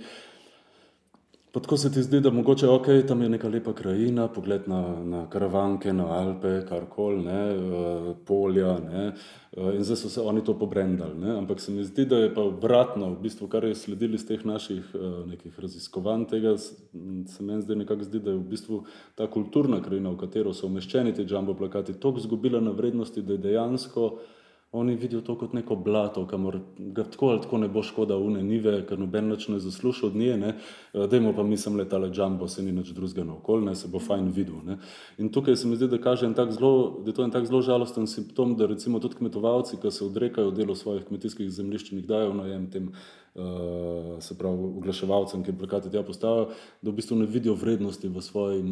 Pa 1.53 1.59
tako 1.59 1.77
se 1.77 1.91
ti 1.93 2.01
zdi, 2.03 2.19
da 2.19 2.31
mogoče 2.31 2.67
ok, 2.67 2.87
tam 3.07 3.21
je 3.21 3.27
neka 3.29 3.47
lepa 3.47 3.73
krajina, 3.73 4.23
pogled 4.27 4.63
na, 4.67 4.79
na 5.05 5.19
karavanke, 5.29 5.93
na 5.93 6.07
Alpe, 6.09 6.63
karkoli, 6.69 7.25
uh, 7.27 8.15
polja. 8.25 8.71
Ne, 8.79 9.03
uh, 9.51 9.69
in 9.75 9.83
zdaj 9.85 9.99
so 10.01 10.09
se 10.09 10.21
oni 10.21 10.41
to 10.43 10.55
pobrendali. 10.57 11.13
Ne, 11.19 11.37
ampak 11.37 11.61
se 11.61 11.71
mi 11.71 11.85
zdi, 11.85 12.07
da 12.09 12.23
je 12.23 12.33
pa 12.33 12.41
obratno, 12.41 13.11
v 13.13 13.21
bistvu, 13.21 13.47
kar 13.47 13.69
je 13.69 13.75
sledili 13.75 14.17
iz 14.17 14.25
teh 14.25 14.41
naših 14.45 14.95
uh, 14.97 15.27
nekih 15.29 15.59
raziskovanj, 15.59 16.25
tega 16.33 16.57
se 16.57 17.43
meni 17.43 17.61
zdaj 17.61 17.83
nekako 17.85 18.09
zdi, 18.09 18.19
da 18.19 18.33
je 18.33 18.41
v 18.41 18.49
bistvu 18.55 18.83
ta 19.15 19.29
kulturna 19.29 19.83
krajina, 19.85 20.09
v 20.09 20.23
katero 20.25 20.57
so 20.57 20.65
umeščeni 20.65 21.13
ti 21.13 21.27
jumbo 21.29 21.53
plakati, 21.53 21.93
toliko 21.93 22.25
izgubila 22.25 22.65
na 22.65 22.73
vrednosti, 22.73 23.21
da 23.21 23.37
je 23.37 23.45
dejansko. 23.45 24.15
Oni 24.73 24.95
vidijo 24.95 25.21
to 25.21 25.35
kot 25.37 25.51
neko 25.53 25.75
blato, 25.75 26.23
kamor 26.27 26.57
ga 26.77 27.03
tako 27.03 27.27
ali 27.27 27.41
tako 27.41 27.57
ne 27.57 27.67
bo 27.67 27.83
škoda 27.83 28.15
une 28.17 28.41
nive, 28.43 28.71
ker 28.89 28.97
noben 28.97 29.29
več 29.29 29.45
ne 29.53 29.59
zasluša 29.61 30.07
od 30.07 30.15
nje. 30.17 30.37
Ne. 30.37 30.53
Eh, 30.93 31.05
dajmo 31.07 31.35
pa 31.37 31.43
mislim 31.45 31.77
letale 31.77 32.09
jumbo, 32.09 32.47
se 32.47 32.63
ni 32.65 32.71
nič 32.73 32.89
drugega 32.89 33.23
na 33.23 33.35
okolje, 33.35 33.75
se 33.75 33.87
bo 33.87 34.01
fajn 34.01 34.31
videl. 34.33 34.63
Ne. 34.65 34.79
In 35.21 35.29
tukaj 35.29 35.55
se 35.61 35.69
mi 35.69 35.77
zdi, 35.77 35.87
da, 35.87 36.15
zelo, 36.49 37.01
da 37.05 37.11
je 37.11 37.13
to 37.13 37.23
en 37.23 37.31
tak 37.31 37.45
zelo 37.45 37.61
žalosten 37.61 38.07
simptom, 38.07 38.55
da 38.57 38.65
recimo 38.65 38.99
tudi 38.99 39.21
kmetovalci, 39.21 39.77
ki 39.77 39.91
se 39.91 40.05
odrekajo 40.05 40.51
delo 40.51 40.75
svojih 40.75 41.05
kmetijskih 41.05 41.51
zemljišč 41.51 41.91
in 41.91 42.01
jih 42.01 42.07
dajo 42.07 42.33
najem 42.33 42.71
tem. 42.71 42.89
Uh, 43.33 44.19
se 44.21 44.35
pravi, 44.37 44.67
oglaševalcem, 44.77 45.41
ki 45.41 45.55
plakate 45.57 45.89
tja 45.89 46.03
postavijo, 46.05 46.51
da 46.85 46.91
v 46.91 46.99
bistvu 46.99 47.15
ne 47.17 47.25
vidijo 47.25 47.55
vrednosti 47.57 48.05
v 48.07 48.21
svojem, 48.21 48.67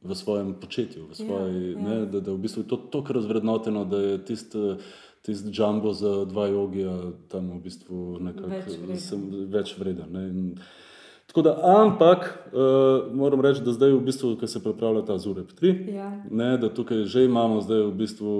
v 0.00 0.16
svojem 0.16 0.54
početju, 0.60 1.10
v 1.10 1.18
svoji, 1.18 1.58
ja, 1.66 1.74
ja. 1.74 1.82
Ne, 1.84 1.98
da, 2.06 2.22
da 2.24 2.32
v 2.32 2.40
bistvu 2.40 2.62
je 2.62 2.70
to 2.70 2.78
tako 2.88 3.18
razvrednoteno, 3.18 3.84
da 3.84 4.00
je 4.00 4.24
tisto 4.24 4.78
tisti 5.22 5.52
jumbo 5.52 5.92
za 5.92 6.24
dva 6.24 6.46
jogija 6.48 7.12
tam 7.28 7.50
v 7.50 7.62
bistvu 7.64 8.18
več, 8.88 9.08
več 9.48 9.74
vreden. 9.78 10.54
Tako 11.28 11.42
da, 11.44 11.56
ampak 11.82 12.48
uh, 12.52 13.10
moram 13.12 13.40
reči, 13.44 13.60
da 13.60 13.72
zdaj, 13.76 13.92
v 13.92 14.04
bistvu, 14.06 14.30
ko 14.40 14.46
se 14.48 14.62
pripravlja 14.64 15.02
ta 15.10 15.18
Zurek 15.20 15.52
3, 15.60 15.74
ja. 15.92 16.08
ne, 16.30 16.54
da 16.58 16.70
tukaj 16.72 17.04
že 17.04 17.26
imamo, 17.28 17.60
zdaj 17.60 17.82
v 17.90 17.92
bistvu, 17.98 18.32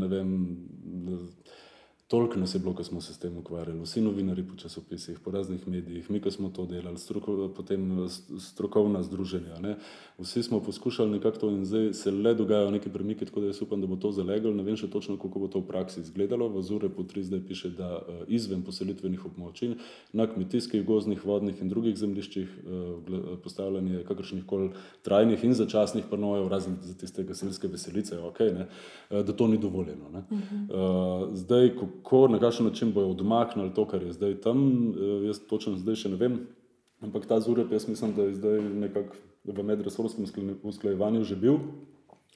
ne 0.00 0.08
vem, 0.08 0.30
Toliko 2.06 2.38
nas 2.38 2.54
je 2.54 2.58
bilo, 2.58 2.74
ko 2.74 2.84
smo 2.84 3.00
se 3.00 3.14
s 3.14 3.18
tem 3.18 3.36
ukvarjali, 3.38 3.80
vsi 3.80 4.00
novinari 4.00 4.42
po 4.44 4.56
časopisih, 4.56 5.18
po 5.24 5.30
raznih 5.30 5.68
medijih, 5.68 6.10
mi, 6.10 6.20
ko 6.20 6.30
smo 6.30 6.48
to 6.48 6.66
delali, 6.66 6.98
stroko, 6.98 7.48
potem 7.56 8.08
strokovna 8.40 9.02
združenja. 9.02 9.56
Ne. 9.62 9.76
Vsi 10.18 10.42
smo 10.42 10.60
poskušali 10.60 11.10
nekako 11.10 11.38
to 11.38 11.50
in 11.50 11.64
zdaj 11.64 11.92
se 11.92 12.10
le 12.10 12.34
dogajajo 12.34 12.70
neki 12.70 12.90
premiki, 12.92 13.24
tako 13.24 13.40
da 13.40 13.46
jaz 13.46 13.62
upam, 13.62 13.80
da 13.80 13.86
bo 13.86 13.96
to 13.96 14.12
zaleglo. 14.12 14.52
Ne 14.54 14.62
vem 14.62 14.76
še 14.76 14.90
točno, 14.92 15.16
kako 15.16 15.38
bo 15.38 15.48
to 15.48 15.62
v 15.64 15.66
praksi 15.70 16.00
izgledalo. 16.00 16.48
V 16.48 16.62
Zure 16.62 16.88
po 16.92 17.02
3 17.02 17.22
zdaj 17.22 17.40
piše, 17.48 17.70
da 17.70 17.88
eh, 17.96 18.20
izven 18.28 18.62
poselitvenih 18.68 19.24
območij, 19.24 19.78
na 20.12 20.28
kmetijskih, 20.28 20.84
gozdnih, 20.84 21.24
vodnih 21.24 21.64
in 21.64 21.72
drugih 21.72 21.96
zemljiščih 21.96 22.52
eh, 22.52 23.18
postavljanje 23.42 24.04
kakršnih 24.04 24.44
koli 24.44 24.70
trajnih 25.02 25.44
in 25.44 25.56
začasnih 25.56 26.04
panojev, 26.10 26.52
razen 26.52 26.76
za 26.84 26.94
tiste 27.00 27.24
gasilske 27.24 27.68
veselice, 27.68 28.20
okay, 28.28 28.52
ne, 28.52 28.68
eh, 29.08 29.24
da 29.24 29.32
to 29.32 29.48
ni 29.48 29.58
dovoljeno. 29.58 30.04
Uh 30.04 30.38
-huh. 30.38 31.28
uh, 31.28 31.34
zdaj, 31.34 31.72
kako, 32.02 32.28
na 32.28 32.38
kakšen 32.38 32.66
način 32.66 32.92
bojo 32.92 33.08
odmaknili 33.08 33.74
to, 33.74 33.86
kar 33.88 34.02
je 34.02 34.12
zdaj 34.12 34.40
tam, 34.40 34.88
eh, 34.88 35.26
jaz 35.26 35.40
točno 35.48 35.76
zdaj 35.76 35.94
še 35.94 36.08
ne 36.08 36.16
vem. 36.16 36.38
Ampak 37.00 37.26
ta 37.26 37.40
zureb, 37.40 37.72
jaz 37.72 37.88
mislim, 37.88 38.14
da 38.16 38.22
je 38.22 38.34
zdaj 38.34 38.60
nekako 38.60 39.16
v 39.44 39.62
medresorskem 39.62 40.24
usklajevanju 40.62 41.24
že 41.24 41.36
bil. 41.36 41.58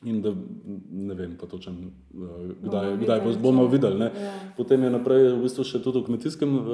In 0.06 0.20
da 0.22 0.30
ne 0.90 1.14
vem, 1.14 1.36
točen, 1.36 1.74
eh, 1.74 2.54
kdaj, 2.62 2.84
bomo 2.86 3.04
kdaj 3.04 3.20
videli, 3.20 3.42
bomo 3.42 3.66
videli. 3.66 4.04
Ja. 4.04 4.32
Potem 4.56 4.82
je 4.82 4.90
naprej, 4.90 5.32
v 5.34 5.40
bistvu 5.42 5.64
še 5.66 5.80
tudi 5.82 5.98
v 5.98 6.06
kmetijskem 6.06 6.52
uh, 6.54 6.66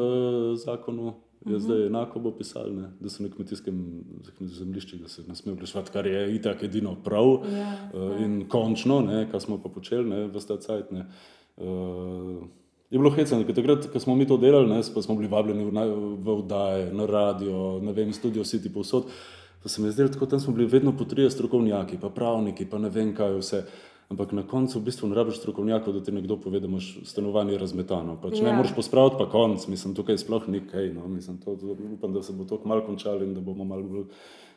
zakonu, 0.61 1.05
je 1.05 1.09
uh 1.09 1.17
mhm. 1.47 1.55
-huh. 1.55 1.59
zdaj 1.59 1.87
enako 1.87 2.21
bo 2.21 2.31
pisalo, 2.31 2.73
ne, 2.73 2.91
da 3.01 3.09
se 3.09 3.23
na 3.23 3.29
kmetijskem 3.29 4.05
zemljišču 4.41 4.97
ne 5.29 5.35
sme 5.35 5.53
oglaševati, 5.53 5.91
kar 5.93 6.07
je 6.07 6.35
itak 6.35 6.63
edino 6.63 6.97
prav. 7.05 7.49
Ja, 7.49 7.91
uh, 7.95 8.21
in 8.21 8.45
končno, 8.49 9.27
kar 9.31 9.41
smo 9.41 9.59
pa 9.63 9.69
počeli, 9.69 10.09
ne, 10.11 10.27
v 10.27 10.41
sta 10.41 10.57
cajt. 10.57 10.93
Ne, 10.93 11.07
uh, 11.57 12.45
je 12.91 12.99
bilo 12.99 13.11
hecno, 13.11 13.41
ker 13.45 13.57
takrat, 13.57 13.87
ko 13.93 14.01
smo 14.01 14.15
mi 14.15 14.27
to 14.27 14.37
delali, 14.37 14.69
ne, 14.71 14.83
smo 14.83 15.17
bili 15.17 15.29
vabljeni 15.29 15.65
v, 15.65 15.87
v 16.21 16.37
vdaje, 16.43 16.93
na 16.93 17.07
radio, 17.07 17.81
na 17.83 17.93
vem, 17.93 18.13
studio 18.13 18.45
City 18.45 18.73
povsod. 18.73 19.09
Pa 19.63 19.69
se 19.69 19.81
mi 19.81 19.89
je 19.89 19.93
zdelo, 19.93 20.09
da 20.09 20.27
tam 20.27 20.41
smo 20.41 20.53
bili 20.53 20.69
vedno 20.69 20.93
po 20.97 21.05
trije 21.05 21.31
strokovnjaki, 21.31 21.97
pa 22.01 22.11
pravniki, 22.13 22.67
pa 22.71 22.79
ne 22.79 22.91
vem 22.93 23.15
kaj 23.17 23.39
vse. 23.39 23.65
Ampak 24.13 24.33
na 24.37 24.43
koncu 24.45 24.79
v 24.79 24.85
bistvu 24.85 25.09
ne 25.09 25.17
rabiš 25.17 25.39
strokovnjakov, 25.41 25.95
da 25.97 26.03
ti 26.05 26.13
nekdo 26.13 26.37
pove, 26.37 26.61
da 26.61 26.69
imaš 26.69 26.91
stanovanje 27.09 27.59
razmetano. 27.59 28.19
Pač 28.23 28.39
ja. 28.39 28.45
Ne 28.45 28.57
moreš 28.57 28.75
pospraviti, 28.77 29.17
pa 29.19 29.27
konc, 29.33 29.67
mislim, 29.69 29.95
tukaj 29.97 30.19
sploh 30.21 30.49
ni 30.49 30.61
kaj. 30.61 30.93
No. 30.93 31.09
Mislim, 31.09 31.39
to, 31.41 31.57
upam, 31.97 32.13
da 32.13 32.23
se 32.23 32.33
bo 32.33 32.45
to 32.45 32.61
kmalo 32.61 32.85
končalo 32.87 33.25
in 33.25 33.35
da 33.35 33.41
bomo 33.41 33.65
malo 33.65 33.83
bolj 33.83 34.05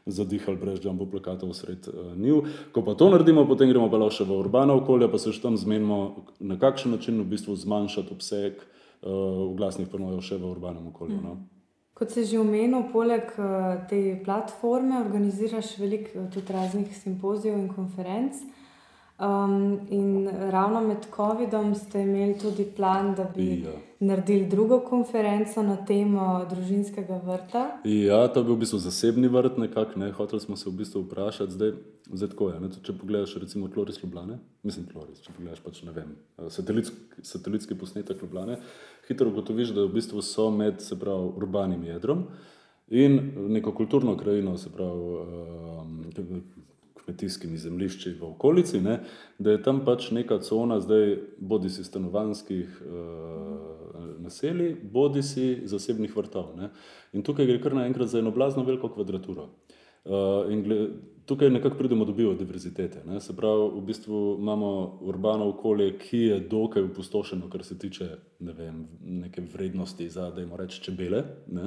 zadihali 0.07 0.57
brez 0.57 0.79
jumbo 0.83 1.05
plakatov 1.05 1.53
sred 1.53 1.87
uh, 1.87 2.17
njiv. 2.17 2.35
Ko 2.71 2.81
pa 2.81 2.95
to 2.95 3.09
naredimo, 3.09 3.47
potem 3.47 3.69
gremo 3.69 3.89
pa 3.91 3.99
še 4.09 4.23
v 4.23 4.39
urbano 4.39 4.77
okolje, 4.79 5.11
pa 5.11 5.19
se 5.19 5.33
še 5.35 5.43
tam 5.43 5.57
zmenimo, 5.57 6.27
na 6.39 6.59
kakšen 6.59 6.95
način 6.95 7.19
v 7.21 7.27
bistvu 7.35 7.55
zmanjšati 7.55 8.13
obseg 8.15 8.61
uh, 8.61 9.55
glasnih 9.57 9.89
panojev 9.91 10.23
še 10.23 10.39
v 10.39 10.51
urbanem 10.51 10.87
okolju. 10.93 11.19
No. 11.23 11.37
Kot 11.97 12.13
se 12.13 12.23
že 12.23 12.39
omenil, 12.39 12.87
poleg 12.93 13.33
uh, 13.35 13.81
te 13.89 14.19
platforme 14.23 15.01
organiziraš 15.01 15.75
veliko 15.81 16.27
tudi 16.33 16.53
raznih 16.53 16.93
simpozijev 16.93 17.57
in 17.57 17.67
konferenc. 17.73 18.45
Um, 19.19 19.79
in 19.89 20.27
ravno 20.29 20.81
med 20.81 20.97
COVID-om 21.15 21.75
ste 21.75 22.01
imeli 22.01 22.35
tudi 22.37 22.65
plan, 22.75 23.15
da 23.15 23.23
bi 23.35 23.61
Ja. 23.63 23.71
naredili 23.99 24.45
drugo 24.45 24.79
konferenco 24.79 25.63
na 25.63 25.75
temo 25.85 26.45
družinskega 26.49 27.21
vrta. 27.25 27.63
Ja, 27.83 28.27
to 28.27 28.39
je 28.39 28.43
bil 28.43 28.55
v 28.55 28.59
bistvu 28.59 28.77
zasebni 28.79 29.27
vrt, 29.27 29.57
nekako, 29.57 29.99
ne. 29.99 30.11
Hoteli 30.11 30.41
smo 30.41 30.55
se 30.55 30.69
v 30.69 30.73
bistvu 30.73 31.01
vprašati, 31.01 31.51
zdaj, 31.51 31.71
zdaj 32.13 32.29
tako 32.29 32.49
je. 32.49 32.59
Ne, 32.59 32.69
če 32.83 32.93
pogledaš, 32.93 33.35
recimo, 33.41 33.67
Tloris 33.67 33.97
Ljubljane, 34.03 34.37
mislim, 34.63 34.85
Tloris, 34.85 35.21
če 35.25 35.33
pogledaš 35.33 35.59
pač, 35.65 35.81
ne 35.83 35.91
vem, 35.91 36.13
satelitski, 36.49 36.95
satelitski 37.21 37.75
posnetek 37.75 38.21
Ljubljane, 38.21 38.59
hitro 39.07 39.29
ugotoviš, 39.33 39.73
da 39.73 39.81
v 39.81 39.95
bistvu 39.97 40.21
so 40.21 40.51
med, 40.51 40.77
se 40.81 40.99
pravi, 40.99 41.31
urbanim 41.41 41.83
jedrom 41.83 42.27
in 42.89 43.17
neko 43.49 43.71
kulturno 43.73 44.13
krajino, 44.17 44.57
se 44.57 44.69
pravi, 44.69 45.01
um, 45.01 46.03
kmetijskimi 47.07 47.57
zemljišči 47.57 48.11
v 48.19 48.23
okolici, 48.23 48.81
ne, 48.83 48.99
da 49.39 49.53
je 49.55 49.61
tam 49.63 49.85
pač 49.85 50.09
neka 50.11 50.41
cona, 50.43 50.81
zdaj 50.83 51.15
bodi 51.39 51.69
si 51.71 51.83
stanovanjskih 51.87 52.81
uh, 52.83 54.01
naselij, 54.19 54.75
bodi 54.91 55.23
si 55.23 55.61
zasebnih 55.63 56.11
vrtov. 56.11 56.51
Ne. 56.59 56.73
In 57.15 57.23
tukaj 57.23 57.47
gre 57.47 57.61
kar 57.63 57.77
naenkrat 57.79 58.11
za 58.11 58.19
eno 58.19 58.33
blazno 58.35 58.65
veliko 58.67 58.91
kvadraturo. 58.91 59.47
Uh, 60.03 60.51
in 60.51 60.65
gle, 60.67 60.79
tukaj 61.27 61.49
nekako 61.49 61.77
pridemo 61.77 62.05
do 62.05 62.13
biodiverzitete. 62.13 63.01
Ne. 63.05 63.19
Se 63.19 63.35
pravi, 63.35 63.69
v 63.75 63.81
bistvu 63.81 64.37
imamo 64.39 64.99
urbano 65.01 65.49
okolje, 65.49 65.97
ki 65.99 66.19
je 66.19 66.39
dokaj 66.39 66.83
opustošeno, 66.83 67.49
kar 67.49 67.63
se 67.63 67.77
tiče 67.79 68.07
ne 68.39 68.53
vem, 68.53 68.85
neke 69.01 69.43
vrednosti 69.53 70.09
za, 70.09 70.29
da 70.31 70.41
jim 70.41 70.55
reč, 70.55 70.79
čebele. 70.81 71.23
Ne. 71.51 71.65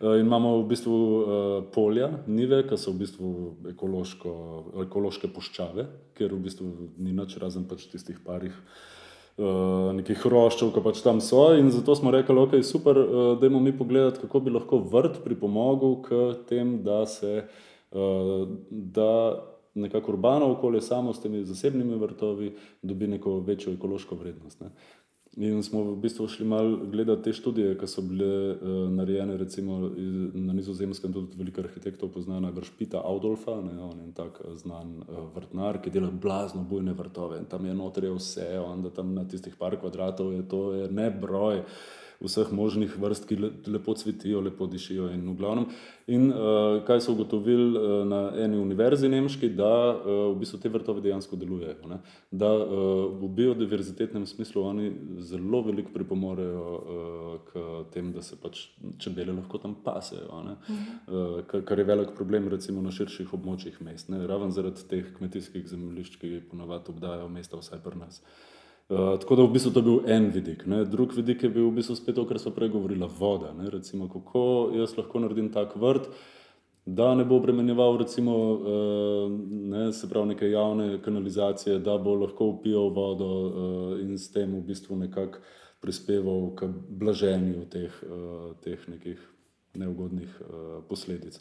Uh, 0.00 0.14
in 0.16 0.24
imamo 0.26 0.56
v 0.62 0.68
bistvu 0.72 0.94
uh, 0.94 1.26
polja, 1.74 2.08
nive, 2.26 2.62
ki 2.68 2.78
so 2.80 2.94
v 2.94 3.02
bistvu 3.04 3.34
ekološko, 3.74 4.32
ekološke 4.86 5.28
puščave, 5.36 5.86
kjer 6.16 6.32
v 6.32 6.40
bistvu 6.48 6.72
ni 6.96 7.12
nič 7.12 7.36
razen 7.42 7.68
pač 7.68 7.84
tistih 7.92 8.24
parih. 8.24 8.56
Uh, 9.34 9.90
nekih 9.98 10.16
hroščev, 10.22 10.70
ki 10.72 10.80
pač 10.80 11.02
tam 11.02 11.20
so, 11.20 11.48
in 11.58 11.68
zato 11.74 11.96
smo 11.98 12.14
rekli, 12.14 12.38
da 12.38 12.46
okay, 12.46 12.62
je 12.62 12.70
super, 12.70 12.96
uh, 13.04 13.30
da 13.36 13.50
imamo 13.50 13.66
mi 13.66 13.76
pogledati, 13.76 14.22
kako 14.22 14.40
bi 14.40 14.54
lahko 14.54 14.78
vrt 14.78 15.20
pripomogel 15.26 15.96
k 16.06 16.24
temu, 16.48 16.78
da 16.86 17.02
se 17.10 17.32
uh, 17.42 17.62
da 18.70 19.44
nekako 19.74 20.12
urbano 20.12 20.52
okolje 20.52 20.80
samo 20.80 21.12
s 21.12 21.20
temi 21.20 21.44
zasebnimi 21.44 21.96
vrtovi 21.96 22.54
dobi 22.82 23.06
neko 23.06 23.38
večjo 23.38 23.72
ekološko 23.72 24.14
vrednost. 24.14 24.60
Ne. 24.60 24.70
In 25.36 25.62
smo 25.62 25.82
v 25.82 25.96
bistvu 25.96 26.28
šli 26.28 26.46
malo 26.46 26.76
gledati 26.76 27.22
te 27.22 27.32
študije, 27.32 27.72
ki 27.78 27.86
so 27.90 28.02
bile 28.06 28.52
uh, 28.52 28.58
narejene, 28.90 29.36
recimo 29.36 29.90
na 30.34 30.52
nizozemskem, 30.52 31.12
tudi 31.12 31.38
veliko 31.38 31.60
arhitektov 31.60 32.12
poznana, 32.14 32.52
Gršpita 32.54 33.00
Audolfa, 33.04 33.56
ne, 33.60 33.74
on 33.82 34.00
je 34.00 34.12
tak 34.14 34.38
eh, 34.44 34.54
znan 34.56 35.00
uh, 35.02 35.24
vrtnar, 35.34 35.80
ki 35.82 35.90
dela 35.90 36.10
blazno 36.10 36.62
bujne 36.62 36.94
vrtove 36.94 37.40
in 37.42 37.50
tam 37.50 37.66
je 37.66 37.74
notrje 37.74 38.14
vse, 38.14 38.46
on 38.62 38.86
da 38.86 38.94
tam 38.94 39.14
na 39.14 39.26
tistih 39.28 39.56
par 39.58 39.74
kvadratov 39.80 40.32
je 40.32 40.48
to 40.48 40.62
je 40.72 40.88
ne 40.90 41.10
broj 41.10 41.64
vseh 42.20 42.52
možnih 42.52 42.94
vrst, 42.98 43.26
ki 43.28 43.36
le, 43.36 43.50
lepo 43.66 43.94
cvetijo, 43.94 44.40
lepo 44.40 44.66
dišijo. 44.70 45.08
In, 45.14 45.24
v 45.30 45.34
glavnem, 45.38 45.66
in 46.06 46.28
uh, 46.30 46.82
kaj 46.86 47.00
so 47.04 47.14
ugotovili 47.14 47.78
uh, 47.78 47.94
na 48.08 48.20
eni 48.44 48.58
univerzi 48.58 49.08
nemški, 49.08 49.50
da 49.56 49.70
uh, 49.94 50.12
v 50.32 50.38
bistvu 50.42 50.60
te 50.62 50.72
vrtove 50.72 51.02
dejansko 51.04 51.36
delujejo. 51.40 51.90
Ne? 51.90 52.00
Da 52.30 52.52
uh, 52.54 52.68
v 53.20 53.30
biodiverzitetnem 53.40 54.26
smislu 54.26 54.62
oni 54.62 54.92
zelo 55.18 55.62
veliko 55.66 55.92
pripomorejo 55.94 56.64
uh, 56.74 57.36
k 57.50 57.66
temu, 57.94 58.14
da 58.14 58.22
se 58.22 58.38
pač 58.40 58.66
čebele 58.98 59.34
lahko 59.34 59.58
tam 59.58 59.76
pasejo. 59.84 60.30
Uh, 60.30 61.44
kar, 61.50 61.78
je 61.78 61.84
velik 61.84 62.14
problem 62.16 62.48
recimo 62.48 62.82
na 62.82 62.92
širših 62.94 63.34
območjih 63.34 63.80
mest, 63.84 64.10
ne? 64.12 64.26
raven 64.26 64.52
zaradi 64.54 64.88
teh 64.88 65.14
kmetijskih 65.18 65.68
zemljišč, 65.68 66.18
ki 66.20 66.34
ponavadi 66.50 66.92
obdajajo 66.94 67.28
mesta, 67.32 67.60
vsaj 67.60 67.82
pri 67.84 68.00
nas. 68.00 68.20
Uh, 68.20 68.53
tako 68.88 69.36
da 69.36 69.42
v 69.42 69.52
bistvu 69.52 69.72
to 69.72 69.80
je 69.80 69.84
bil 69.84 70.00
en 70.12 70.30
vidik. 70.30 70.66
Ne. 70.66 70.84
Drug 70.84 71.12
vidik 71.16 71.42
je 71.42 71.50
bil 71.50 71.68
v 71.70 71.78
bistvu 71.80 71.96
spet 71.96 72.14
to, 72.14 72.26
kar 72.28 72.38
smo 72.38 72.52
prej 72.52 72.68
govorili, 72.74 73.08
voda. 73.18 73.52
Ne. 73.56 73.70
Recimo, 73.70 74.08
kako 74.12 74.72
jaz 74.76 74.96
lahko 74.98 75.22
naredim 75.24 75.52
tak 75.52 75.76
vrt, 75.76 76.10
da 76.86 77.14
ne 77.14 77.24
bo 77.24 77.36
obremenjeval 77.36 77.96
recimo, 77.98 78.36
uh, 78.52 79.32
ne, 79.50 79.92
se 79.92 80.08
pravi 80.08 80.34
neke 80.34 80.50
javne 80.50 81.02
kanalizacije, 81.02 81.78
da 81.78 81.98
bo 81.98 82.14
lahko 82.14 82.44
upijal 82.44 82.90
vodo 82.92 83.30
uh, 83.46 84.00
in 84.00 84.18
s 84.18 84.32
tem 84.32 84.52
v 84.52 84.60
bistvu 84.60 84.96
nekako 84.96 85.40
prispeval 85.80 86.50
k 86.56 86.68
blaženju 86.88 87.64
teh, 87.72 88.02
uh, 88.04 88.52
teh 88.64 88.88
nekih 88.88 89.20
neugodnih 89.74 90.40
uh, 90.40 90.84
posledic. 90.88 91.40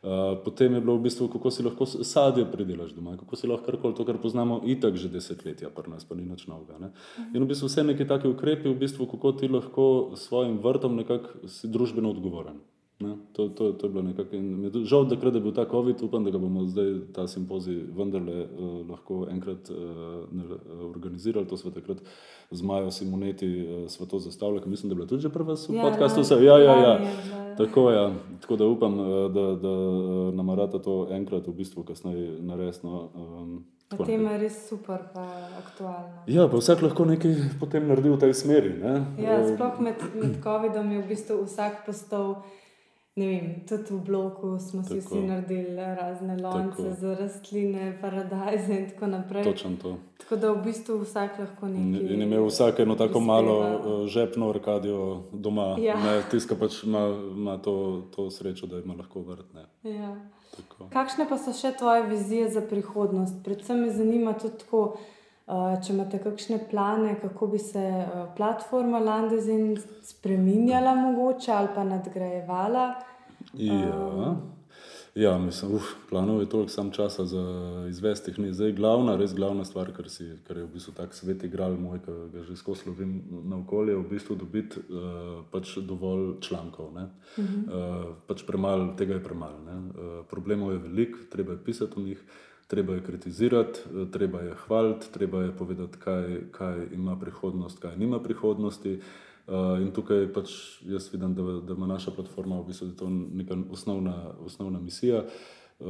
Uh, 0.00 0.38
potem 0.44 0.74
je 0.74 0.80
bilo 0.80 0.96
v 0.96 1.04
bistvu, 1.04 1.28
kako 1.28 1.50
si 1.52 1.62
lahko 1.62 1.84
sadje 1.84 2.46
pridelaš 2.48 2.94
doma, 2.96 3.18
kako 3.20 3.36
si 3.36 3.44
lahko 3.46 3.66
karkoli 3.68 3.94
to, 3.94 4.04
kar 4.08 4.16
poznamo 4.16 4.62
itak 4.64 4.96
že 4.96 5.12
desetletja, 5.12 5.68
pri 5.68 5.92
nas 5.92 6.08
pa 6.08 6.16
ni 6.16 6.24
nič 6.24 6.46
novega. 6.48 6.80
Ne? 6.80 6.88
In 7.36 7.44
v 7.44 7.50
bistvu 7.52 7.68
vse 7.68 7.84
neki 7.84 8.08
taki 8.08 8.32
ukrepi, 8.32 8.72
v 8.72 8.80
bistvu, 8.80 9.04
kako 9.04 9.36
ti 9.36 9.52
lahko 9.52 10.16
s 10.16 10.24
svojim 10.24 10.56
vrtom 10.64 10.96
nekako 10.96 11.44
si 11.52 11.68
družbeno 11.68 12.16
odgovoren. 12.16 12.64
Ne? 13.00 13.16
To, 13.32 13.48
to, 13.48 13.72
to 13.72 13.86
je 13.86 13.90
bilo 13.90 14.02
nekako. 14.02 14.36
Žal, 14.84 15.04
da 15.04 15.16
je 15.16 15.40
bil 15.40 15.54
ta 15.56 15.64
COVID, 15.70 16.02
upam, 16.02 16.24
da 16.24 16.30
ga 16.30 16.38
bomo 16.38 16.66
zdaj 16.68 17.12
ta 17.16 17.26
simpozij 17.28 17.84
vendarle 17.96 18.44
uh, 18.44 18.90
lahko 18.90 19.26
enkrat 19.30 19.70
uh, 19.70 19.76
ne, 20.32 20.44
uh, 20.44 20.84
organizirali. 20.90 21.46
To 21.48 21.56
smo 21.56 21.70
takrat 21.70 22.02
z 22.50 22.62
Majo 22.62 22.90
Simoneti 22.90 23.48
uh, 23.48 23.88
sveto 23.88 24.18
zastavljali, 24.18 24.68
mislim, 24.68 24.88
da 24.88 24.92
je 24.92 24.96
bila 24.96 25.08
tudi 25.08 25.22
že 25.22 25.28
prva 25.28 25.54
v 25.54 25.74
Ja, 25.74 25.82
podkastu. 25.82 26.20
Ja, 26.44 26.58
ja, 26.58 26.58
ja. 26.58 26.92
je 26.92 26.98
bila, 27.00 27.40
ja. 27.40 27.56
Tako, 27.66 27.90
ja. 27.90 28.12
Tako 28.40 28.56
da 28.56 28.66
upam, 28.66 29.00
eh, 29.00 29.28
da, 29.28 29.40
da 29.40 29.68
eh, 29.68 30.34
namerata 30.34 30.78
to 30.78 31.08
enkrat 31.10 31.46
v 31.46 31.52
bistvu 31.52 31.82
kasneje 31.82 32.42
narediti. 32.42 32.86
No, 32.86 33.08
um, 33.14 33.64
tako 33.88 34.02
Potem 34.02 34.22
nekaj. 34.22 34.34
je 34.34 34.40
res 34.40 34.68
super, 34.68 34.98
pa 35.14 35.26
aktualno. 35.58 36.22
Ja, 36.26 36.48
pa 36.48 36.56
vsak 36.56 36.82
lahko 36.82 37.04
nekaj 37.04 37.34
potem 37.60 37.88
naredi 37.88 38.08
v 38.08 38.18
tej 38.18 38.34
smeri. 38.34 38.72
Ne? 38.80 38.94
Ja, 39.18 39.40
sploh 39.44 39.80
med, 39.80 40.00
med 40.14 40.40
COVID-om 40.42 40.92
je 40.92 41.02
v 41.02 41.08
bistvu 41.08 41.42
vsak 41.44 41.84
postal. 41.86 42.42
Ne 43.16 43.26
vem, 43.28 43.46
tudi 43.66 43.90
v 43.90 44.00
bloku 44.00 44.58
smo 44.60 44.82
si 44.82 44.88
Tako. 44.90 45.00
vsi 45.00 45.20
naredili 45.20 45.76
razne 45.76 46.36
lonce 46.36 46.76
Tako. 46.78 46.94
za 46.94 47.14
rastline, 47.14 47.98
paradajze 48.00 48.72
in 48.72 48.88
tako 48.88 49.06
naprej. 49.08 49.44
Točno 49.44 49.70
to. 49.76 49.96
Tako 50.18 50.36
da 50.36 50.52
v 50.52 50.62
bistvu 50.62 50.98
vsak 50.98 51.38
lahko 51.38 51.68
nekaj. 51.68 52.06
in 52.06 52.22
imel 52.22 52.44
vsak 52.44 52.78
eno 52.80 52.94
tako 52.94 53.12
prispeva. 53.12 53.26
malo 53.26 53.56
uh, 53.58 54.06
žepno 54.06 54.48
arkadijo 54.48 55.02
doma, 55.32 55.76
Ja. 55.78 56.22
tiska 56.22 56.54
pač 56.54 56.84
ima, 56.84 57.02
ima 57.32 57.58
to, 57.58 57.74
to 58.10 58.30
srečo, 58.30 58.66
da 58.66 58.78
ima 58.78 58.94
lahko 58.94 59.20
vrt. 59.20 59.54
Ne. 59.54 59.66
Ja. 59.90 60.16
Tako. 60.50 60.88
Kakšne 60.88 61.26
pa 61.28 61.36
so 61.36 61.52
še 61.52 61.72
tvoje 61.72 62.02
vizije 62.04 62.48
za 62.48 62.60
prihodnost? 62.60 63.34
Predvsem 63.44 63.78
me 63.78 63.90
zanima 63.90 64.32
tudi 64.34 64.58
tako, 64.58 64.96
če 65.82 65.94
imate 65.94 66.20
kakšne 66.22 66.60
plane, 66.70 67.16
kako 67.22 67.50
bi 67.54 67.58
se 67.58 67.82
uh, 67.82 68.28
platforma 68.36 69.00
Landezin 69.02 69.74
spreminjala 70.02 70.94
mogoče 70.94 71.52
ali 71.52 71.68
pa 71.74 71.84
nadgrajevala. 71.84 72.86
Ja, 73.54 74.36
ja 75.14 75.32
mislim, 75.38 75.74
uf, 75.74 75.88
planov 76.10 76.40
je 76.40 76.48
toliko 76.48 76.70
sam 76.70 76.90
časa 76.94 77.24
za 77.26 77.42
izvesti. 77.88 78.34
ni. 78.38 78.52
Zdaj, 78.52 78.72
glavna, 78.78 79.16
res 79.16 79.34
glavna 79.34 79.64
stvar, 79.64 79.90
kar, 79.96 80.08
si, 80.08 80.28
kar 80.46 80.60
je 80.60 80.66
v 80.68 80.70
bistvu 80.74 80.94
tak 80.94 81.14
svet 81.14 81.42
igral 81.44 81.74
moj, 81.80 81.98
ki 82.04 82.14
ga 82.32 82.44
že 82.46 82.56
skozi 82.56 82.86
lovim 82.86 83.16
na 83.50 83.58
okolje, 83.58 83.96
je 83.96 84.02
v 84.04 84.06
bistvu 84.10 84.36
dobiti 84.38 84.78
uh, 84.78 85.40
pač 85.50 85.74
dovolj 85.82 86.36
člankov. 86.46 86.92
Ne? 86.94 87.08
Uh, 87.38 88.14
pač 88.30 88.46
premalo, 88.46 88.92
tega 88.94 89.18
je 89.18 89.24
premalo. 89.24 89.58
Uh, 89.66 90.22
problemov 90.30 90.76
je 90.76 90.84
veliko, 90.86 91.26
treba 91.32 91.58
je 91.58 91.64
pisati 91.64 91.98
o 91.98 92.06
njih. 92.06 92.22
Treba 92.70 92.94
je 92.94 93.02
kritizirati, 93.02 93.80
eh, 93.80 94.06
treba 94.12 94.40
je 94.40 94.54
hvaliti, 94.66 95.12
treba 95.12 95.42
je 95.42 95.56
povedati, 95.56 95.98
kaj, 95.98 96.38
kaj 96.54 96.86
ima 96.94 97.16
prihodnost, 97.18 97.82
kaj 97.82 97.96
nima 97.98 98.22
prihodnosti. 98.22 99.00
Uh, 99.50 99.80
in 99.82 99.88
tukaj 99.90 100.28
pač 100.30 100.52
jaz 100.86 101.08
vidim, 101.10 101.32
da, 101.34 101.42
da 101.66 101.74
ima 101.74 101.86
naša 101.90 102.12
platforma 102.14 102.60
v 102.60 102.68
bistvu 102.68 102.92
to 102.94 103.08
neka 103.10 103.56
osnovna, 103.72 104.14
osnovna 104.46 104.78
misija. 104.78 105.24
Uh, 105.80 105.88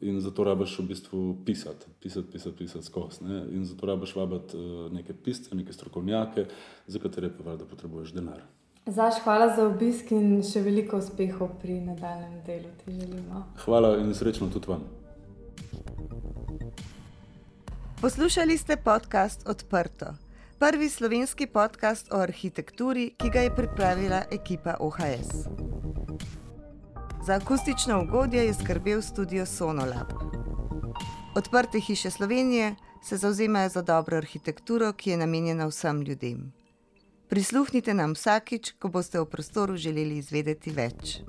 in 0.00 0.18
zato 0.20 0.44
rabiš 0.44 0.78
v 0.78 0.86
bistvu 0.88 1.20
pisati, 1.46 1.86
pisati, 2.00 2.26
pisati, 2.32 2.56
pisati 2.56 2.84
skozi. 2.84 3.24
In 3.52 3.64
zato 3.64 3.86
rabiš 3.86 4.16
vabiti 4.16 4.56
uh, 4.56 4.92
neke 4.92 5.14
pisce, 5.14 5.54
neke 5.54 5.72
strokovnjake, 5.72 6.46
za 6.86 6.98
katere 6.98 7.30
pa 7.36 7.50
valjda 7.50 7.68
potrebuješ 7.70 8.16
denar. 8.18 8.42
Zaš, 8.86 9.20
hvala 9.24 9.52
za 9.56 9.66
obisk 9.68 10.10
in 10.16 10.40
še 10.42 10.64
veliko 10.64 10.98
uspehov 10.98 11.52
pri 11.60 11.76
nadaljem 11.84 12.40
delu 12.46 12.72
ti 12.80 12.96
želimo. 12.96 13.44
Hvala 13.64 13.98
in 14.00 14.14
srečno 14.14 14.48
tudi 14.50 14.72
vam. 14.72 14.88
Poslušali 18.00 18.58
ste 18.58 18.76
podcast 18.76 19.48
Odprto, 19.48 20.06
prvi 20.58 20.88
slovenski 20.88 21.46
podcast 21.46 22.12
o 22.12 22.16
arhitekturi, 22.16 23.10
ki 23.16 23.28
ga 23.30 23.40
je 23.40 23.54
pripravila 23.56 24.22
ekipa 24.30 24.76
OHS. 24.80 25.28
Za 27.26 27.34
akustično 27.34 28.02
ugodje 28.02 28.44
je 28.46 28.54
skrbel 28.54 29.02
studio 29.02 29.46
Sonolab. 29.46 30.12
Odprte 31.36 31.80
hiše 31.80 32.10
Slovenije 32.10 32.74
se 33.04 33.16
zauzemajo 33.16 33.68
za 33.68 33.82
dobro 33.82 34.16
arhitekturo, 34.16 34.92
ki 34.92 35.10
je 35.10 35.16
namenjena 35.16 35.66
vsem 35.66 36.00
ljudem. 36.02 36.52
Prisluhnite 37.28 37.94
nam 37.94 38.12
vsakič, 38.12 38.72
ko 38.78 38.88
boste 38.88 39.20
o 39.20 39.24
prostoru 39.24 39.76
želeli 39.76 40.16
izvedeti 40.16 40.70
več. 40.70 41.20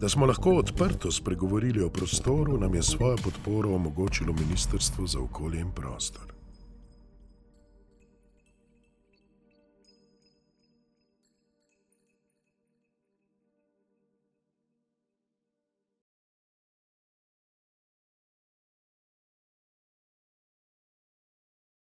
Da 0.00 0.08
smo 0.08 0.26
lahko 0.26 0.50
odprto 0.50 1.10
spregovorili 1.12 1.82
o 1.82 1.90
prostoru, 1.90 2.58
nam 2.58 2.74
je 2.74 2.82
svojo 2.82 3.16
podporo 3.16 3.74
omogočilo 3.74 4.32
Ministrstvo 4.32 5.06
za 5.06 5.20
okolje 5.20 5.60
in 5.60 5.70
prostor. 5.70 6.37